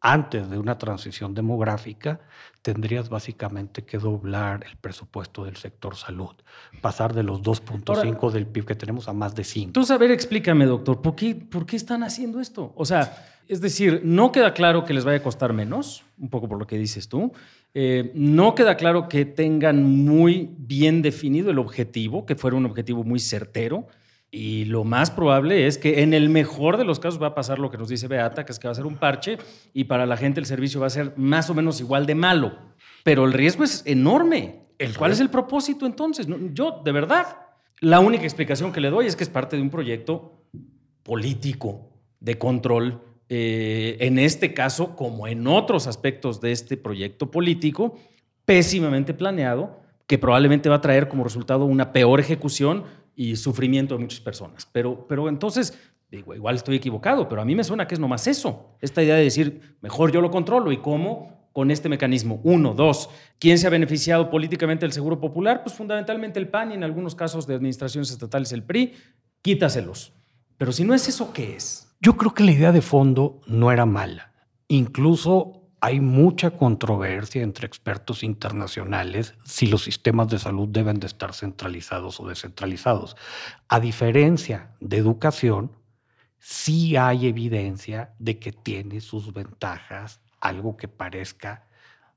antes 0.00 0.48
de 0.48 0.58
una 0.58 0.78
transición 0.78 1.34
demográfica, 1.34 2.20
tendrías 2.62 3.08
básicamente 3.08 3.84
que 3.84 3.98
doblar 3.98 4.64
el 4.70 4.76
presupuesto 4.76 5.44
del 5.44 5.56
sector 5.56 5.96
salud, 5.96 6.34
pasar 6.80 7.14
de 7.14 7.22
los 7.22 7.42
2.5 7.42 8.30
del 8.30 8.46
PIB 8.46 8.66
que 8.66 8.74
tenemos 8.74 9.08
a 9.08 9.12
más 9.12 9.34
de 9.34 9.44
5. 9.44 9.68
Entonces, 9.68 9.90
a 9.90 9.98
ver, 9.98 10.10
explícame, 10.10 10.66
doctor, 10.66 11.02
¿por 11.02 11.14
qué, 11.14 11.34
¿por 11.34 11.66
qué 11.66 11.76
están 11.76 12.02
haciendo 12.02 12.40
esto? 12.40 12.72
O 12.76 12.84
sea, 12.84 13.26
es 13.48 13.60
decir, 13.60 14.02
no 14.04 14.30
queda 14.30 14.52
claro 14.52 14.84
que 14.84 14.92
les 14.92 15.04
vaya 15.04 15.18
a 15.18 15.22
costar 15.22 15.52
menos, 15.52 16.04
un 16.18 16.28
poco 16.28 16.48
por 16.48 16.58
lo 16.58 16.66
que 16.66 16.76
dices 16.76 17.08
tú. 17.08 17.32
Eh, 17.74 18.12
no 18.14 18.54
queda 18.54 18.76
claro 18.76 19.08
que 19.08 19.24
tengan 19.24 19.82
muy 19.82 20.50
bien 20.58 21.00
definido 21.00 21.50
el 21.50 21.58
objetivo, 21.58 22.26
que 22.26 22.34
fuera 22.34 22.56
un 22.56 22.66
objetivo 22.66 23.04
muy 23.04 23.20
certero. 23.20 23.86
Y 24.30 24.66
lo 24.66 24.84
más 24.84 25.10
probable 25.10 25.66
es 25.66 25.78
que 25.78 26.02
en 26.02 26.12
el 26.12 26.28
mejor 26.28 26.76
de 26.76 26.84
los 26.84 27.00
casos 27.00 27.22
va 27.22 27.28
a 27.28 27.34
pasar 27.34 27.58
lo 27.58 27.70
que 27.70 27.78
nos 27.78 27.88
dice 27.88 28.08
Beata, 28.08 28.44
que 28.44 28.52
es 28.52 28.58
que 28.58 28.68
va 28.68 28.72
a 28.72 28.74
ser 28.74 28.84
un 28.84 28.96
parche 28.96 29.38
y 29.72 29.84
para 29.84 30.04
la 30.04 30.18
gente 30.18 30.38
el 30.38 30.46
servicio 30.46 30.80
va 30.80 30.86
a 30.86 30.90
ser 30.90 31.14
más 31.16 31.48
o 31.48 31.54
menos 31.54 31.80
igual 31.80 32.04
de 32.04 32.14
malo. 32.14 32.52
Pero 33.04 33.24
el 33.24 33.32
riesgo 33.32 33.64
es 33.64 33.82
enorme. 33.86 34.66
¿Cuál 34.98 35.12
es 35.12 35.20
el 35.20 35.30
propósito 35.30 35.86
entonces? 35.86 36.26
Yo, 36.52 36.82
de 36.84 36.92
verdad, 36.92 37.38
la 37.80 38.00
única 38.00 38.24
explicación 38.24 38.70
que 38.70 38.80
le 38.80 38.90
doy 38.90 39.06
es 39.06 39.16
que 39.16 39.24
es 39.24 39.30
parte 39.30 39.56
de 39.56 39.62
un 39.62 39.70
proyecto 39.70 40.44
político 41.02 41.88
de 42.20 42.36
control. 42.36 43.02
Eh, 43.30 43.96
en 44.00 44.18
este 44.18 44.52
caso, 44.52 44.94
como 44.94 45.26
en 45.26 45.46
otros 45.46 45.86
aspectos 45.86 46.40
de 46.40 46.52
este 46.52 46.76
proyecto 46.76 47.30
político, 47.30 47.96
pésimamente 48.44 49.14
planeado, 49.14 49.80
que 50.06 50.18
probablemente 50.18 50.68
va 50.68 50.76
a 50.76 50.80
traer 50.80 51.08
como 51.08 51.24
resultado 51.24 51.64
una 51.64 51.92
peor 51.92 52.20
ejecución 52.20 52.84
y 53.18 53.34
sufrimiento 53.34 53.96
de 53.96 54.00
muchas 54.00 54.20
personas. 54.20 54.64
Pero, 54.70 55.04
pero 55.08 55.28
entonces, 55.28 55.76
digo, 56.08 56.36
igual 56.36 56.54
estoy 56.54 56.76
equivocado, 56.76 57.28
pero 57.28 57.42
a 57.42 57.44
mí 57.44 57.56
me 57.56 57.64
suena 57.64 57.88
que 57.88 57.96
es 57.96 58.00
nomás 58.00 58.28
eso, 58.28 58.76
esta 58.80 59.02
idea 59.02 59.16
de 59.16 59.24
decir, 59.24 59.76
mejor 59.80 60.12
yo 60.12 60.20
lo 60.20 60.30
controlo 60.30 60.70
y 60.70 60.76
cómo 60.76 61.50
con 61.52 61.72
este 61.72 61.88
mecanismo. 61.88 62.40
Uno, 62.44 62.74
dos, 62.74 63.10
¿quién 63.40 63.58
se 63.58 63.66
ha 63.66 63.70
beneficiado 63.70 64.30
políticamente 64.30 64.84
del 64.84 64.92
Seguro 64.92 65.18
Popular? 65.18 65.64
Pues 65.64 65.74
fundamentalmente 65.74 66.38
el 66.38 66.46
PAN 66.46 66.70
y 66.70 66.74
en 66.74 66.84
algunos 66.84 67.16
casos 67.16 67.44
de 67.48 67.56
administraciones 67.56 68.08
estatales 68.12 68.52
el 68.52 68.62
PRI, 68.62 68.92
quítaselos. 69.42 70.12
Pero 70.56 70.70
si 70.70 70.84
no 70.84 70.94
es 70.94 71.08
eso, 71.08 71.32
¿qué 71.32 71.56
es? 71.56 71.92
Yo 72.00 72.16
creo 72.16 72.34
que 72.34 72.44
la 72.44 72.52
idea 72.52 72.70
de 72.70 72.82
fondo 72.82 73.40
no 73.48 73.72
era 73.72 73.84
mala. 73.84 74.32
Incluso 74.68 75.57
hay 75.80 76.00
mucha 76.00 76.50
controversia 76.50 77.42
entre 77.42 77.66
expertos 77.66 78.22
internacionales 78.22 79.34
si 79.44 79.66
los 79.66 79.84
sistemas 79.84 80.28
de 80.28 80.38
salud 80.38 80.68
deben 80.68 80.98
de 80.98 81.06
estar 81.06 81.32
centralizados 81.34 82.18
o 82.20 82.26
descentralizados. 82.26 83.16
A 83.68 83.78
diferencia 83.78 84.72
de 84.80 84.96
educación, 84.96 85.72
sí 86.38 86.96
hay 86.96 87.26
evidencia 87.26 88.14
de 88.18 88.38
que 88.38 88.52
tiene 88.52 89.00
sus 89.00 89.32
ventajas, 89.32 90.20
algo 90.40 90.76
que 90.76 90.88
parezca, 90.88 91.66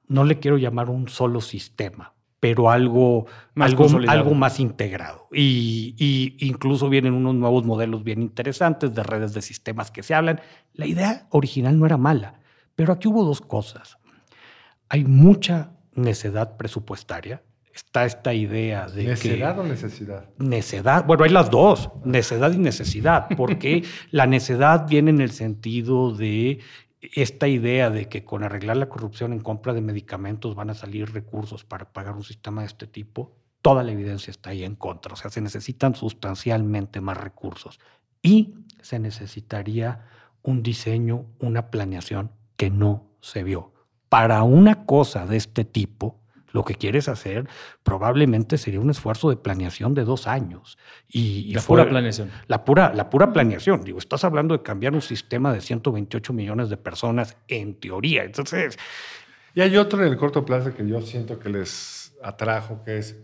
no 0.08 0.24
le 0.26 0.40
quiero 0.40 0.58
llamar 0.58 0.90
un 0.90 1.08
solo 1.08 1.40
sistema, 1.40 2.14
pero 2.40 2.72
algo 2.72 3.28
más, 3.54 3.70
algo, 3.70 3.88
algo 4.08 4.34
más 4.34 4.60
integrado. 4.60 5.28
Y, 5.32 5.96
y, 5.98 6.48
incluso 6.48 6.90
vienen 6.90 7.14
unos 7.14 7.36
nuevos 7.36 7.64
modelos 7.64 8.04
bien 8.04 8.22
interesantes 8.22 8.94
de 8.94 9.04
redes 9.04 9.34
de 9.34 9.42
sistemas 9.42 9.92
que 9.92 10.04
se 10.04 10.16
hablan. 10.16 10.42
La 10.74 10.88
idea 10.88 11.28
original 11.30 11.78
no 11.78 11.86
era 11.86 11.98
mala, 11.98 12.41
pero 12.76 12.94
aquí 12.94 13.08
hubo 13.08 13.24
dos 13.24 13.42
cosas. 13.42 13.98
Hay 14.90 15.06
mucha 15.06 15.72
necedad 15.94 16.58
presupuestaria. 16.58 17.44
Está 17.74 18.06
esta 18.06 18.34
idea 18.34 18.88
de 18.88 19.06
¿Necedad 19.06 19.58
o 19.60 19.64
necesidad? 19.64 20.30
Necedad. 20.38 21.06
Bueno, 21.06 21.24
hay 21.24 21.30
las 21.30 21.50
dos, 21.50 21.90
necedad 22.04 22.52
y 22.52 22.58
necesidad, 22.58 23.30
porque 23.38 23.84
la 24.12 24.28
necedad 24.28 24.88
viene 24.88 25.12
en 25.12 25.22
el 25.22 25.32
sentido 25.32 26.14
de 26.14 26.60
esta 27.02 27.48
idea 27.48 27.90
de 27.90 28.10
que 28.10 28.26
con 28.26 28.44
arreglar 28.44 28.78
la 28.78 28.90
corrupción 28.90 29.34
en 29.34 29.40
compra 29.40 29.74
de 29.74 29.82
medicamentos 29.82 30.54
van 30.54 30.70
a 30.70 30.74
salir 30.74 31.14
recursos 31.14 31.64
para 31.64 31.92
pagar 31.94 32.16
un 32.16 32.24
sistema 32.24 32.62
de 32.62 32.68
este 32.68 32.88
tipo, 32.88 33.38
toda 33.62 33.84
la 33.84 33.92
evidencia 33.92 34.32
está 34.32 34.52
ahí 34.52 34.64
en 34.64 34.76
contra. 34.76 35.14
O 35.14 35.16
sea, 35.16 35.32
se 35.32 35.42
necesitan 35.42 35.96
sustancialmente 35.96 37.02
más 37.02 37.18
recursos 37.18 37.80
y 38.22 38.54
se 38.82 39.00
necesitaría 39.00 40.06
un 40.44 40.62
diseño, 40.64 41.26
una 41.40 41.72
planeación 41.72 42.32
que 42.62 42.70
no 42.70 43.10
se 43.22 43.44
vio. 43.44 43.74
Para 44.08 44.44
una 44.44 44.86
cosa 44.86 45.26
de 45.26 45.36
este 45.36 45.66
tipo, 45.66 46.22
lo 46.52 46.64
que 46.64 46.76
quieres 46.76 47.08
hacer 47.08 47.50
probablemente 47.82 48.60
sería 48.60 48.80
un 48.80 48.92
esfuerzo 48.92 49.32
de 49.32 49.36
planeación 49.36 49.96
de 49.96 50.04
dos 50.04 50.28
años. 50.28 50.78
Y, 51.10 51.56
la 51.56 51.62
pura 51.62 51.90
planeación. 51.90 52.30
La 52.46 52.64
pura, 52.64 52.94
la 52.94 53.10
pura 53.10 53.34
planeación. 53.34 53.84
Digo, 53.84 53.98
estás 53.98 54.24
hablando 54.26 54.56
de 54.56 54.62
cambiar 54.62 54.94
un 54.94 55.02
sistema 55.02 55.52
de 55.52 55.60
128 55.60 56.34
millones 56.34 56.70
de 56.70 56.78
personas 56.78 57.36
en 57.48 57.80
teoría. 57.80 58.26
Entonces... 58.26 58.78
Y 59.56 59.62
hay 59.62 59.76
otro 59.76 60.06
en 60.06 60.12
el 60.12 60.18
corto 60.18 60.46
plazo 60.46 60.76
que 60.76 60.88
yo 60.88 61.02
siento 61.02 61.40
que 61.40 61.50
les 61.50 62.16
atrajo, 62.22 62.84
que 62.84 63.00
es 63.00 63.18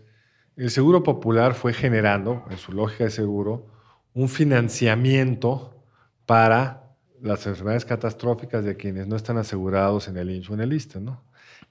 el 0.56 0.70
Seguro 0.70 1.04
Popular 1.04 1.54
fue 1.54 1.74
generando, 1.74 2.44
en 2.50 2.58
su 2.58 2.72
lógica 2.72 3.04
de 3.04 3.12
seguro, 3.12 3.68
un 4.14 4.28
financiamiento 4.28 5.80
para 6.26 6.87
las 7.22 7.46
enfermedades 7.46 7.84
catastróficas 7.84 8.64
de 8.64 8.76
quienes 8.76 9.06
no 9.06 9.16
están 9.16 9.38
asegurados 9.38 10.08
en 10.08 10.16
el 10.16 10.30
INSU 10.30 10.54
en 10.54 10.60
el 10.60 10.72
ISTE, 10.72 11.00
¿no? 11.00 11.22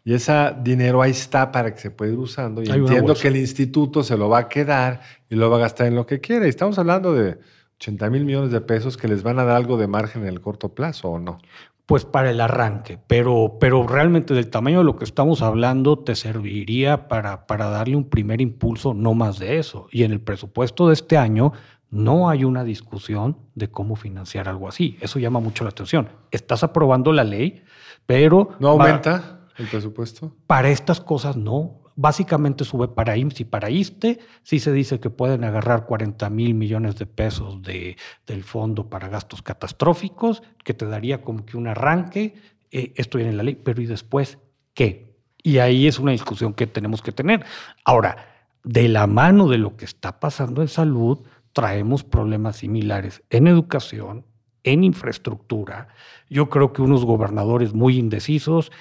Y 0.04 0.14
ese 0.14 0.34
dinero 0.62 1.02
ahí 1.02 1.12
está 1.12 1.52
para 1.52 1.74
que 1.74 1.82
se 1.82 1.92
pueda 1.92 2.14
ir 2.14 2.18
usando. 2.18 2.64
Y 2.64 2.70
entiendo 2.70 3.14
que 3.14 3.28
el 3.28 3.36
instituto 3.36 4.04
se 4.04 4.16
lo 4.18 4.30
va 4.30 4.40
a 4.40 4.50
quedar 4.50 5.02
y 5.30 5.36
lo 5.36 5.50
va 5.50 5.58
a 5.58 5.60
gastar 5.60 5.88
en 5.88 5.96
lo 5.96 6.06
que 6.06 6.22
quiere. 6.22 6.48
Estamos 6.48 6.80
hablando 6.80 7.14
de 7.14 7.40
80 7.80 8.10
mil 8.10 8.26
millones 8.26 8.52
de 8.52 8.62
pesos 8.62 8.96
que 8.96 9.08
les 9.08 9.22
van 9.22 9.38
a 9.40 9.44
dar 9.44 9.58
algo 9.58 9.78
de 9.78 9.88
margen 9.88 10.22
en 10.22 10.30
el 10.30 10.40
corto 10.40 10.74
plazo, 10.74 11.10
¿o 11.10 11.20
no? 11.20 11.40
Pues 11.86 12.04
para 12.04 12.32
el 12.32 12.42
arranque, 12.42 13.00
pero, 13.08 13.58
pero 13.60 13.88
realmente 13.88 14.34
del 14.34 14.50
tamaño 14.50 14.80
de 14.80 14.84
lo 14.84 14.98
que 14.98 15.06
estamos 15.06 15.42
hablando 15.42 16.00
te 16.00 16.16
serviría 16.16 17.08
para, 17.08 17.48
para 17.48 17.70
darle 17.70 17.96
un 17.96 18.10
primer 18.10 18.42
impulso, 18.42 18.94
no 18.94 19.14
más 19.14 19.40
de 19.40 19.58
eso. 19.58 19.88
Y 19.92 20.04
en 20.04 20.12
el 20.12 20.20
presupuesto 20.20 20.88
de 20.88 20.94
este 20.94 21.18
año 21.18 21.54
no 21.89 22.30
hay 22.30 22.43
una 22.43 22.63
discusión 22.63 23.38
de 23.56 23.69
cómo 23.69 23.95
financiar 23.95 24.50
algo 24.50 24.67
así. 24.67 24.97
Eso 25.02 25.19
llama 25.19 25.39
mucho 25.39 25.63
la 25.63 25.69
atención. 25.69 26.10
Estás 26.32 26.63
aprobando 26.63 27.13
la 27.13 27.23
ley, 27.23 27.63
pero... 28.06 28.56
¿No 28.60 28.69
aumenta? 28.69 29.47
¿El 29.58 29.67
presupuesto? 29.67 30.36
Para 30.47 30.69
estas 30.69 31.00
cosas 31.00 31.38
no. 31.38 31.82
Básicamente 31.95 32.63
sube 32.63 32.89
para 32.89 33.17
IMSS 33.17 33.39
y 33.41 33.45
para 33.45 33.71
ISTE. 33.71 34.19
Sí 34.43 34.60
se 34.60 34.71
dice 34.71 35.00
que 35.00 35.10
pueden 35.10 35.43
agarrar 35.43 35.86
40 35.86 36.30
mil 36.30 36.54
millones 36.54 36.97
de 36.97 37.08
pesos 37.08 37.62
de, 37.63 37.97
del 38.28 38.43
fondo 38.43 38.88
para 38.88 39.08
gastos 39.08 39.41
catastróficos, 39.41 40.43
que 40.63 40.76
te 40.76 40.86
daría 40.86 41.23
como 41.23 41.45
que 41.45 41.58
un 41.58 41.67
arranque. 41.67 42.36
Eh, 42.69 42.93
esto 42.97 43.17
viene 43.17 43.32
en 43.32 43.38
la 43.38 43.43
ley, 43.43 43.56
pero 43.56 43.82
¿y 43.82 43.88
después 43.88 44.38
qué? 44.76 45.15
Y 45.41 45.58
ahí 45.58 45.88
es 45.88 45.97
una 45.97 46.12
discusión 46.12 46.54
que 46.54 46.67
tenemos 46.67 47.02
que 47.02 47.12
tener. 47.12 47.43
Ahora, 47.84 48.17
de 48.63 48.89
la 48.89 49.08
mano 49.08 49.47
de 49.47 49.58
lo 49.58 49.78
que 49.78 49.86
está 49.86 50.19
pasando 50.19 50.62
en 50.62 50.67
salud, 50.67 51.19
traemos 51.58 52.04
problemas 52.04 52.58
similares 52.58 53.24
en 53.32 53.48
educación, 53.48 54.28
en 54.63 54.84
infraestructura. 54.84 55.88
Yo 56.30 56.52
creo 56.52 56.72
que 56.72 56.84
unos 56.84 57.04
gobernadores 57.04 57.74
muy 57.74 57.98
indecisos 57.98 58.72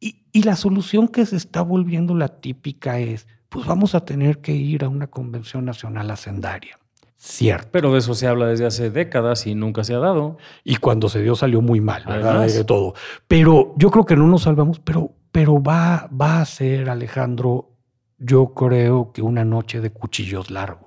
y, 0.00 0.42
la 0.42 0.54
solución 0.54 1.08
que 1.08 1.24
se 1.24 1.34
está 1.34 1.62
volviendo 1.62 2.14
la 2.14 2.28
típica 2.28 2.98
es, 2.98 3.26
pues 3.48 3.64
vamos 3.64 3.94
a 3.94 4.04
tener 4.04 4.42
que 4.42 4.52
ir 4.52 4.84
a 4.84 4.90
una 4.90 5.06
convención 5.06 5.64
nacional 5.64 6.10
hacendaria. 6.10 6.78
Cierto. 7.16 7.68
Pero 7.72 7.94
de 7.94 8.00
eso 8.00 8.12
se 8.12 8.26
habla 8.26 8.48
desde 8.48 8.66
hace 8.66 8.90
décadas 8.90 9.46
y 9.46 9.54
nunca 9.54 9.82
se 9.82 9.94
ha 9.94 9.98
dado. 9.98 10.36
Y 10.62 10.76
cuando 10.76 11.08
se 11.08 11.22
dio 11.22 11.36
salió 11.36 11.62
muy 11.62 11.80
mal, 11.80 12.04
¿verdad? 12.04 12.46
De 12.46 12.64
todo. 12.64 12.92
Pero 13.26 13.72
yo 13.78 13.90
creo 13.90 14.04
que 14.04 14.14
no 14.14 14.26
nos 14.26 14.42
salvamos, 14.42 14.78
pero, 14.78 15.10
pero 15.32 15.62
va, 15.62 16.06
va 16.08 16.42
a 16.42 16.44
ser, 16.44 16.90
Alejandro, 16.90 17.70
yo 18.18 18.52
creo 18.52 19.10
que 19.10 19.22
una 19.22 19.46
noche 19.46 19.80
de 19.80 19.88
cuchillos 19.88 20.50
largos. 20.50 20.85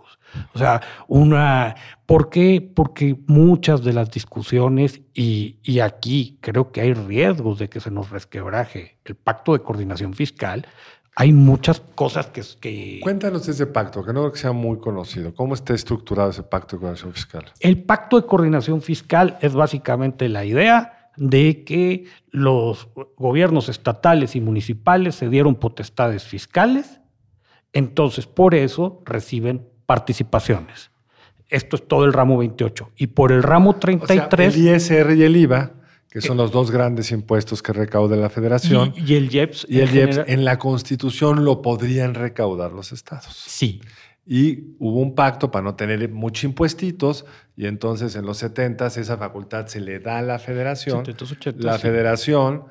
O 0.53 0.57
sea, 0.57 0.81
una... 1.07 1.75
¿Por 2.05 2.29
qué? 2.29 2.61
Porque 2.75 3.17
muchas 3.27 3.83
de 3.83 3.93
las 3.93 4.09
discusiones, 4.09 5.01
y, 5.13 5.57
y, 5.63 5.79
aquí 5.79 6.39
creo 6.41 6.71
que 6.71 6.81
hay 6.81 6.93
riesgos 6.93 7.59
de 7.59 7.69
que 7.69 7.79
se 7.79 7.91
nos 7.91 8.09
resquebraje 8.09 8.97
el 9.05 9.15
pacto 9.15 9.53
de 9.53 9.59
coordinación 9.59 10.13
fiscal, 10.13 10.65
hay 11.15 11.33
muchas 11.33 11.81
cosas 11.95 12.27
que, 12.27 12.41
que... 12.61 12.99
Cuéntanos 13.03 13.47
ese 13.47 13.67
pacto, 13.67 14.05
que 14.05 14.13
no 14.13 14.21
creo 14.21 14.31
que 14.31 14.39
sea 14.39 14.53
muy 14.53 14.79
conocido. 14.79 15.33
¿Cómo 15.33 15.53
está 15.53 15.73
estructurado 15.73 16.29
ese 16.29 16.43
pacto 16.43 16.77
de 16.77 16.79
coordinación 16.79 17.13
fiscal? 17.13 17.45
El 17.59 17.83
pacto 17.83 18.19
de 18.19 18.25
coordinación 18.25 18.81
fiscal 18.81 19.37
es 19.41 19.53
básicamente 19.53 20.29
la 20.29 20.45
idea 20.45 21.11
de 21.17 21.65
que 21.65 22.05
los 22.31 22.87
gobiernos 23.17 23.67
estatales 23.67 24.35
y 24.37 24.41
municipales 24.41 25.15
se 25.15 25.27
dieron 25.27 25.55
potestades 25.55 26.23
fiscales, 26.23 27.01
entonces 27.73 28.25
por 28.25 28.55
eso 28.55 29.03
reciben 29.05 29.67
participaciones. 29.89 30.91
Esto 31.47 31.75
es 31.75 31.87
todo 31.87 32.05
el 32.05 32.13
ramo 32.13 32.37
28. 32.37 32.91
Y 32.95 33.07
por 33.07 33.31
el 33.31 33.41
ramo 33.41 33.77
33... 33.77 34.55
el 34.55 34.67
ISR 34.67 35.15
y 35.15 35.23
el 35.23 35.35
IVA, 35.35 35.71
que 36.11 36.21
son 36.21 36.37
los 36.37 36.51
dos 36.51 36.69
grandes 36.69 37.11
impuestos 37.11 37.63
que 37.63 37.73
recauda 37.73 38.15
la 38.15 38.29
federación. 38.29 38.93
Y, 38.95 39.15
el 39.15 39.33
IEPS. 39.33 39.65
Y 39.67 39.79
el 39.79 39.89
IEPS 39.95 40.19
en 40.27 40.45
la 40.45 40.59
constitución 40.59 41.43
lo 41.43 41.63
podrían 41.63 42.13
recaudar 42.13 42.71
los 42.71 42.91
estados. 42.91 43.33
Sí. 43.47 43.81
Y 44.27 44.75
hubo 44.77 44.99
un 44.99 45.15
pacto 45.15 45.49
para 45.49 45.63
no 45.63 45.73
tener 45.73 46.07
muchos 46.07 46.43
impuestitos 46.43 47.25
y 47.57 47.65
entonces 47.65 48.15
en 48.15 48.27
los 48.27 48.37
70 48.37 48.85
esa 48.85 49.17
facultad 49.17 49.65
se 49.65 49.79
le 49.79 49.97
da 49.97 50.19
a 50.19 50.21
la 50.21 50.37
federación. 50.37 51.03
la 51.57 51.79
federación 51.79 52.65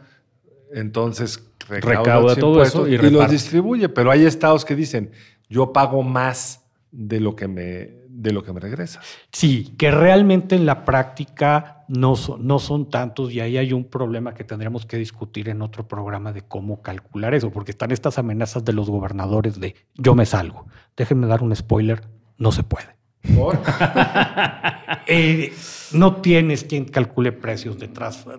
entonces 0.73 1.43
recauda, 1.69 2.37
todo 2.37 2.63
eso 2.63 2.87
y, 2.87 2.95
y 2.95 3.11
los 3.11 3.29
distribuye, 3.29 3.89
pero 3.89 4.13
hay 4.13 4.25
estados 4.25 4.65
que 4.65 4.77
dicen, 4.77 5.11
yo 5.49 5.73
pago 5.73 6.05
más 6.05 6.68
de 6.91 7.21
lo 7.21 7.37
que 7.37 7.49
me, 7.49 7.91
de 8.09 8.33
lo 8.33 8.43
que 8.43 8.53
me 8.53 8.61
regresa. 8.61 9.01
Sí, 9.33 9.75
que 9.79 9.91
realmente 9.91 10.57
en 10.57 10.67
la 10.67 10.85
práctica 10.85 11.85
no 11.89 12.17
son, 12.17 12.47
no 12.47 12.59
son 12.59 12.91
tantos 12.91 13.33
y 13.33 13.41
ahí 13.41 13.57
hay 13.57 13.73
un 13.73 13.85
problema 13.85 14.35
que 14.35 14.45
tendremos 14.45 14.87
que 14.87 14.97
discutir 14.97 15.49
en 15.49 15.63
otro 15.63 15.87
programa 15.87 16.33
de 16.33 16.43
cómo 16.43 16.83
calcular 16.83 17.35
eso, 17.35 17.51
porque 17.51 17.71
están 17.71 17.91
estas 17.91 18.19
amenazas 18.19 18.65
de 18.65 18.73
los 18.73 18.91
gobernadores 18.91 19.61
de 19.61 19.75
yo 19.95 20.15
me 20.15 20.27
salgo. 20.27 20.67
Déjenme 20.97 21.27
dar 21.27 21.43
un 21.43 21.55
spoiler, 21.55 22.03
no 22.39 22.53
se 22.53 22.63
puede. 22.63 22.98
Eh, 25.11 25.53
no 25.93 26.17
tienes 26.17 26.65
quien 26.65 26.85
calcule 26.85 27.33
precios 27.33 27.79
de, 27.79 27.89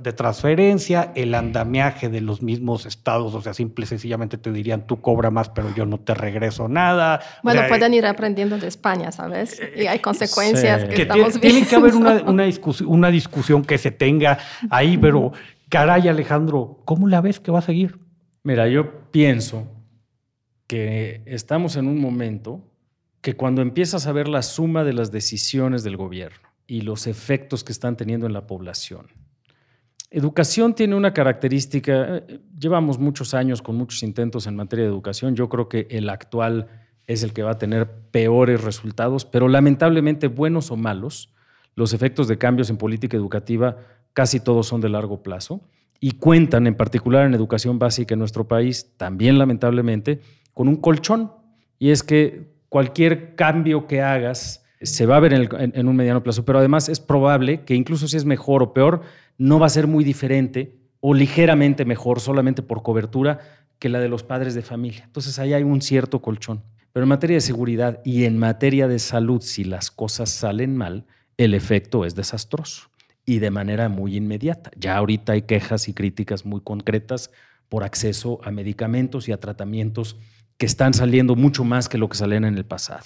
de, 0.02 0.13
transferencia, 0.13 1.12
el 1.15 1.34
andamiaje 1.34 2.10
de 2.10 2.22
los 2.22 2.44
mismos 2.44 2.86
estados, 2.86 3.34
o 3.34 3.42
sea, 3.42 3.56
simple 3.56 3.86
y 3.86 3.88
sencillamente 3.88 4.38
te 4.38 4.52
dirían, 4.52 4.86
tú 4.86 5.02
cobra 5.02 5.32
más, 5.32 5.50
pero 5.50 5.74
yo 5.74 5.88
no 5.88 6.00
te 6.00 6.13
regreso 6.13 6.68
nada. 6.68 7.22
Bueno, 7.42 7.63
pueden 7.68 7.96
ir 7.96 8.06
aprendiendo 8.06 8.60
de 8.60 8.68
España, 8.68 9.12
¿sabes? 9.12 9.60
Y 9.76 9.88
hay 9.88 9.98
consecuencias 10.00 10.86
que, 10.86 11.02
estamos 11.04 11.39
viendo. 11.39 11.39
Tiene 11.39 11.68
que 11.68 11.76
haber 11.76 11.96
una, 11.96 12.22
una, 12.22 12.44
discusión, 12.44 12.89
una 12.89 13.10
discusión 13.10 13.63
que 13.63 13.80
se 13.80 13.89
tenga 13.89 14.38
ahí, 14.70 14.98
pero 14.98 15.32
caray, 15.70 16.08
Alejandro, 16.08 16.82
¿cómo 16.86 17.08
la 17.08 17.22
ves 17.22 17.39
que 17.39 17.52
va 17.52 17.60
a 17.60 17.63
seguir? 17.63 17.98
Mira, 18.44 18.68
yo 18.68 19.10
pienso 19.12 19.68
que 20.68 21.24
estamos 21.26 21.76
en 21.78 21.88
un 21.88 22.00
momento 22.00 22.68
que 23.21 23.36
cuando 23.36 23.62
empiezas 23.62 24.08
a 24.08 24.12
ver 24.12 24.27
la 24.27 24.41
suma 24.41 24.84
de 24.84 24.93
las 24.93 25.12
decisiones 25.12 25.84
del 25.84 25.97
gobierno 25.97 26.49
y 26.67 26.82
los 26.82 27.08
efectos 27.08 27.63
que 27.63 27.71
están 27.71 27.97
teniendo 27.97 28.25
en 28.27 28.34
la 28.34 28.47
población. 28.47 29.08
Educación 30.12 30.73
tiene 30.73 30.95
una 30.95 31.13
característica, 31.13 32.17
eh, 32.17 32.39
llevamos 32.58 32.97
muchos 32.97 33.34
años 33.34 33.62
con 33.62 33.75
muchos 33.75 34.01
intentos 34.03 34.47
en 34.47 34.55
materia 34.55 34.86
de 34.86 34.91
educación, 34.91 35.36
yo 35.36 35.49
creo 35.49 35.69
que 35.69 35.88
el 35.91 36.10
actual 36.10 36.67
es 37.05 37.23
el 37.23 37.34
que 37.34 37.43
va 37.43 37.51
a 37.51 37.58
tener 37.58 37.89
peores 38.12 38.63
resultados, 38.63 39.25
pero 39.25 39.47
lamentablemente 39.47 40.27
buenos 40.27 40.71
o 40.71 40.77
malos, 40.77 41.34
los 41.75 41.93
efectos 41.93 42.27
de 42.27 42.38
cambios 42.38 42.69
en 42.69 42.77
política 42.77 43.17
educativa 43.17 43.77
casi 44.13 44.39
todos 44.39 44.67
son 44.67 44.82
de 44.82 44.89
largo 44.89 45.23
plazo 45.23 45.62
y 45.99 46.12
cuentan, 46.12 46.67
en 46.67 46.75
particular 46.75 47.25
en 47.25 47.34
educación 47.34 47.79
básica 47.79 48.13
en 48.13 48.19
nuestro 48.19 48.47
país, 48.47 48.93
también 48.97 49.38
lamentablemente, 49.38 50.21
con 50.53 50.67
un 50.67 50.77
colchón. 50.77 51.32
Y 51.77 51.89
es 51.91 52.03
que 52.03 52.59
cualquier 52.69 53.36
cambio 53.36 53.88
que 53.88 54.01
hagas 54.01 54.63
se 54.82 55.05
va 55.05 55.17
a 55.17 55.19
ver 55.19 55.34
en, 55.34 55.88
un 55.88 55.95
mediano 55.95 56.23
plazo, 56.23 56.45
pero 56.45 56.60
además 56.60 56.88
es 56.88 56.99
probable 56.99 57.63
que 57.65 57.75
incluso 57.75 58.08
si 58.08 58.15
es 58.15 58.23
mejor 58.23 58.63
o 58.63 58.73
peor, 58.73 59.01
no 59.38 59.60
va 59.60 59.65
a 59.65 59.69
ser 59.69 59.88
muy 59.88 60.03
diferente 60.03 60.77
o 61.01 61.13
ligeramente 61.13 61.84
mejor 61.84 62.21
solamente 62.21 62.62
por 62.62 62.82
cobertura 62.82 63.39
que 63.77 63.89
la 63.89 63.99
de 63.99 64.10
los 64.10 64.23
padres 64.23 64.55
de 64.55 64.62
familia. 64.62 65.03
Entonces 65.05 65.38
ahí 65.39 65.53
hay 65.53 65.63
un 65.63 65.82
cierto 65.82 66.21
colchón. 66.21 66.63
Pero 66.93 67.03
en 67.03 67.10
materia 67.10 67.36
de 67.36 67.41
seguridad 67.41 68.01
y 68.03 68.25
en 68.25 68.38
materia 68.38 68.88
de 68.88 68.99
salud, 68.99 69.41
si 69.41 69.63
las 69.63 69.91
cosas 69.91 70.29
salen 70.29 70.75
mal, 70.75 71.05
el 71.38 71.53
efecto 71.53 72.05
es 72.05 72.15
desastroso 72.15 72.89
y 73.25 73.39
de 73.39 73.51
manera 73.51 73.89
muy 73.89 74.15
inmediata. 74.15 74.71
Ya 74.77 74.97
ahorita 74.97 75.34
hay 75.34 75.43
quejas 75.43 75.88
y 75.88 75.93
críticas 75.93 76.45
muy 76.45 76.62
concretas 76.62 77.32
por 77.69 77.84
acceso 77.84 78.39
a 78.43 78.51
medicamentos 78.51 79.29
y 79.29 79.32
a 79.32 79.39
tratamientos 79.39 80.17
que 80.60 80.65
están 80.65 80.93
saliendo 80.93 81.36
mucho 81.36 81.63
más 81.63 81.88
que 81.89 81.98
lo 81.98 82.10
que 82.10 82.17
salían 82.17 82.43
en 82.43 82.58
el 82.58 82.65
pasado. 82.65 83.06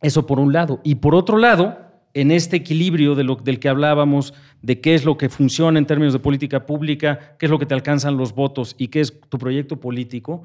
Eso 0.00 0.26
por 0.26 0.38
un 0.38 0.52
lado. 0.52 0.80
Y 0.84 0.94
por 0.94 1.16
otro 1.16 1.36
lado, 1.36 1.76
en 2.14 2.30
este 2.30 2.56
equilibrio 2.56 3.16
del 3.16 3.58
que 3.58 3.68
hablábamos, 3.68 4.32
de 4.62 4.80
qué 4.80 4.94
es 4.94 5.04
lo 5.04 5.18
que 5.18 5.28
funciona 5.28 5.80
en 5.80 5.86
términos 5.86 6.12
de 6.12 6.20
política 6.20 6.66
pública, 6.66 7.36
qué 7.36 7.46
es 7.46 7.50
lo 7.50 7.58
que 7.58 7.66
te 7.66 7.74
alcanzan 7.74 8.16
los 8.16 8.32
votos 8.32 8.76
y 8.78 8.88
qué 8.88 9.00
es 9.00 9.12
tu 9.28 9.38
proyecto 9.38 9.80
político, 9.80 10.44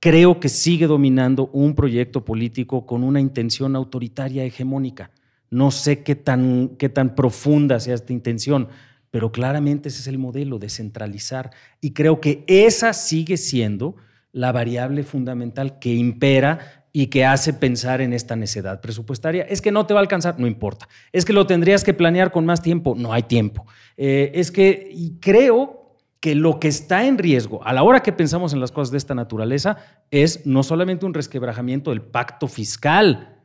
creo 0.00 0.40
que 0.40 0.48
sigue 0.48 0.86
dominando 0.86 1.50
un 1.52 1.74
proyecto 1.74 2.24
político 2.24 2.86
con 2.86 3.04
una 3.04 3.20
intención 3.20 3.76
autoritaria 3.76 4.44
hegemónica. 4.44 5.10
No 5.50 5.70
sé 5.70 6.02
qué 6.02 6.14
tan, 6.14 6.76
qué 6.78 6.88
tan 6.88 7.14
profunda 7.14 7.78
sea 7.78 7.94
esta 7.94 8.14
intención, 8.14 8.68
pero 9.10 9.32
claramente 9.32 9.90
ese 9.90 10.00
es 10.00 10.06
el 10.06 10.16
modelo, 10.16 10.58
descentralizar. 10.58 11.50
Y 11.82 11.90
creo 11.90 12.22
que 12.22 12.42
esa 12.46 12.94
sigue 12.94 13.36
siendo 13.36 13.96
la 14.32 14.52
variable 14.52 15.02
fundamental 15.02 15.78
que 15.78 15.94
impera 15.94 16.80
y 16.92 17.06
que 17.06 17.24
hace 17.24 17.52
pensar 17.52 18.00
en 18.00 18.12
esta 18.12 18.36
necedad 18.36 18.80
presupuestaria. 18.80 19.44
Es 19.44 19.60
que 19.60 19.70
no 19.70 19.86
te 19.86 19.94
va 19.94 20.00
a 20.00 20.02
alcanzar, 20.02 20.38
no 20.40 20.46
importa. 20.46 20.88
Es 21.12 21.24
que 21.24 21.32
lo 21.32 21.46
tendrías 21.46 21.84
que 21.84 21.94
planear 21.94 22.32
con 22.32 22.44
más 22.44 22.62
tiempo, 22.62 22.94
no 22.96 23.12
hay 23.12 23.22
tiempo. 23.24 23.66
Eh, 23.96 24.32
es 24.34 24.50
que 24.50 24.88
y 24.92 25.18
creo 25.20 25.96
que 26.18 26.34
lo 26.34 26.60
que 26.60 26.68
está 26.68 27.06
en 27.06 27.16
riesgo 27.16 27.64
a 27.64 27.72
la 27.72 27.82
hora 27.82 28.02
que 28.02 28.12
pensamos 28.12 28.52
en 28.52 28.60
las 28.60 28.72
cosas 28.72 28.90
de 28.90 28.98
esta 28.98 29.14
naturaleza 29.14 29.78
es 30.10 30.46
no 30.46 30.62
solamente 30.62 31.06
un 31.06 31.14
resquebrajamiento 31.14 31.90
del 31.90 32.02
pacto 32.02 32.46
fiscal, 32.46 33.40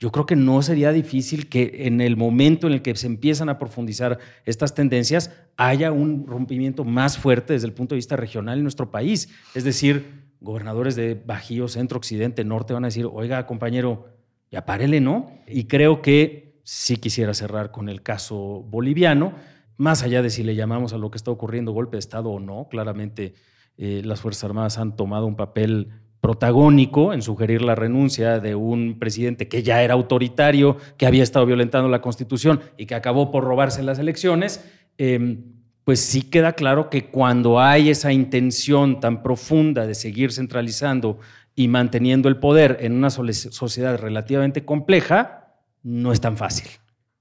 yo 0.00 0.12
creo 0.12 0.26
que 0.26 0.36
no 0.36 0.62
sería 0.62 0.92
difícil 0.92 1.48
que 1.48 1.86
en 1.86 2.00
el 2.00 2.16
momento 2.16 2.68
en 2.68 2.74
el 2.74 2.82
que 2.82 2.94
se 2.94 3.08
empiezan 3.08 3.48
a 3.48 3.58
profundizar 3.58 4.18
estas 4.44 4.72
tendencias 4.72 5.32
haya 5.56 5.90
un 5.90 6.26
rompimiento 6.26 6.84
más 6.84 7.18
fuerte 7.18 7.54
desde 7.54 7.66
el 7.66 7.72
punto 7.72 7.94
de 7.94 7.98
vista 7.98 8.14
regional 8.14 8.58
en 8.58 8.62
nuestro 8.62 8.92
país. 8.92 9.28
Es 9.56 9.64
decir, 9.64 10.27
gobernadores 10.40 10.96
de 10.96 11.14
Bajío, 11.14 11.68
Centro, 11.68 11.98
Occidente, 11.98 12.44
Norte 12.44 12.74
van 12.74 12.84
a 12.84 12.88
decir, 12.88 13.06
oiga, 13.10 13.46
compañero, 13.46 14.06
ya 14.50 14.64
párele, 14.64 15.00
¿no? 15.00 15.30
Y 15.46 15.64
creo 15.64 16.00
que 16.02 16.60
sí 16.62 16.96
quisiera 16.96 17.34
cerrar 17.34 17.70
con 17.70 17.88
el 17.88 18.02
caso 18.02 18.62
boliviano, 18.68 19.34
más 19.76 20.02
allá 20.02 20.22
de 20.22 20.30
si 20.30 20.42
le 20.42 20.54
llamamos 20.54 20.92
a 20.92 20.98
lo 20.98 21.10
que 21.10 21.18
está 21.18 21.30
ocurriendo 21.30 21.72
golpe 21.72 21.96
de 21.96 22.00
Estado 22.00 22.30
o 22.30 22.40
no, 22.40 22.68
claramente 22.68 23.34
eh, 23.76 24.02
las 24.04 24.20
Fuerzas 24.20 24.44
Armadas 24.44 24.78
han 24.78 24.96
tomado 24.96 25.26
un 25.26 25.36
papel 25.36 25.88
protagónico 26.20 27.12
en 27.12 27.22
sugerir 27.22 27.62
la 27.62 27.76
renuncia 27.76 28.40
de 28.40 28.54
un 28.56 28.98
presidente 28.98 29.48
que 29.48 29.62
ya 29.62 29.82
era 29.82 29.94
autoritario, 29.94 30.76
que 30.96 31.06
había 31.06 31.22
estado 31.22 31.46
violentando 31.46 31.88
la 31.88 32.00
Constitución 32.00 32.60
y 32.76 32.86
que 32.86 32.96
acabó 32.96 33.30
por 33.30 33.44
robarse 33.44 33.84
las 33.84 34.00
elecciones. 34.00 34.68
Eh, 34.98 35.57
pues 35.88 36.00
sí 36.00 36.20
queda 36.20 36.52
claro 36.52 36.90
que 36.90 37.06
cuando 37.06 37.58
hay 37.58 37.88
esa 37.88 38.12
intención 38.12 39.00
tan 39.00 39.22
profunda 39.22 39.86
de 39.86 39.94
seguir 39.94 40.32
centralizando 40.32 41.18
y 41.54 41.68
manteniendo 41.68 42.28
el 42.28 42.36
poder 42.36 42.76
en 42.82 42.92
una 42.92 43.08
sociedad 43.08 43.96
relativamente 43.96 44.66
compleja, 44.66 45.54
no 45.82 46.12
es 46.12 46.20
tan 46.20 46.36
fácil. 46.36 46.68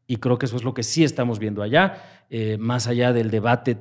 Y 0.06 0.18
creo 0.18 0.38
que 0.38 0.48
eso 0.48 0.58
es 0.58 0.66
lo 0.66 0.74
que 0.74 0.84
sí 0.84 1.06
estamos 1.06 1.40
viendo 1.40 1.64
allá, 1.64 2.26
eh, 2.30 2.58
más 2.60 2.88
allá 2.88 3.14
del 3.14 3.32
debate 3.32 3.78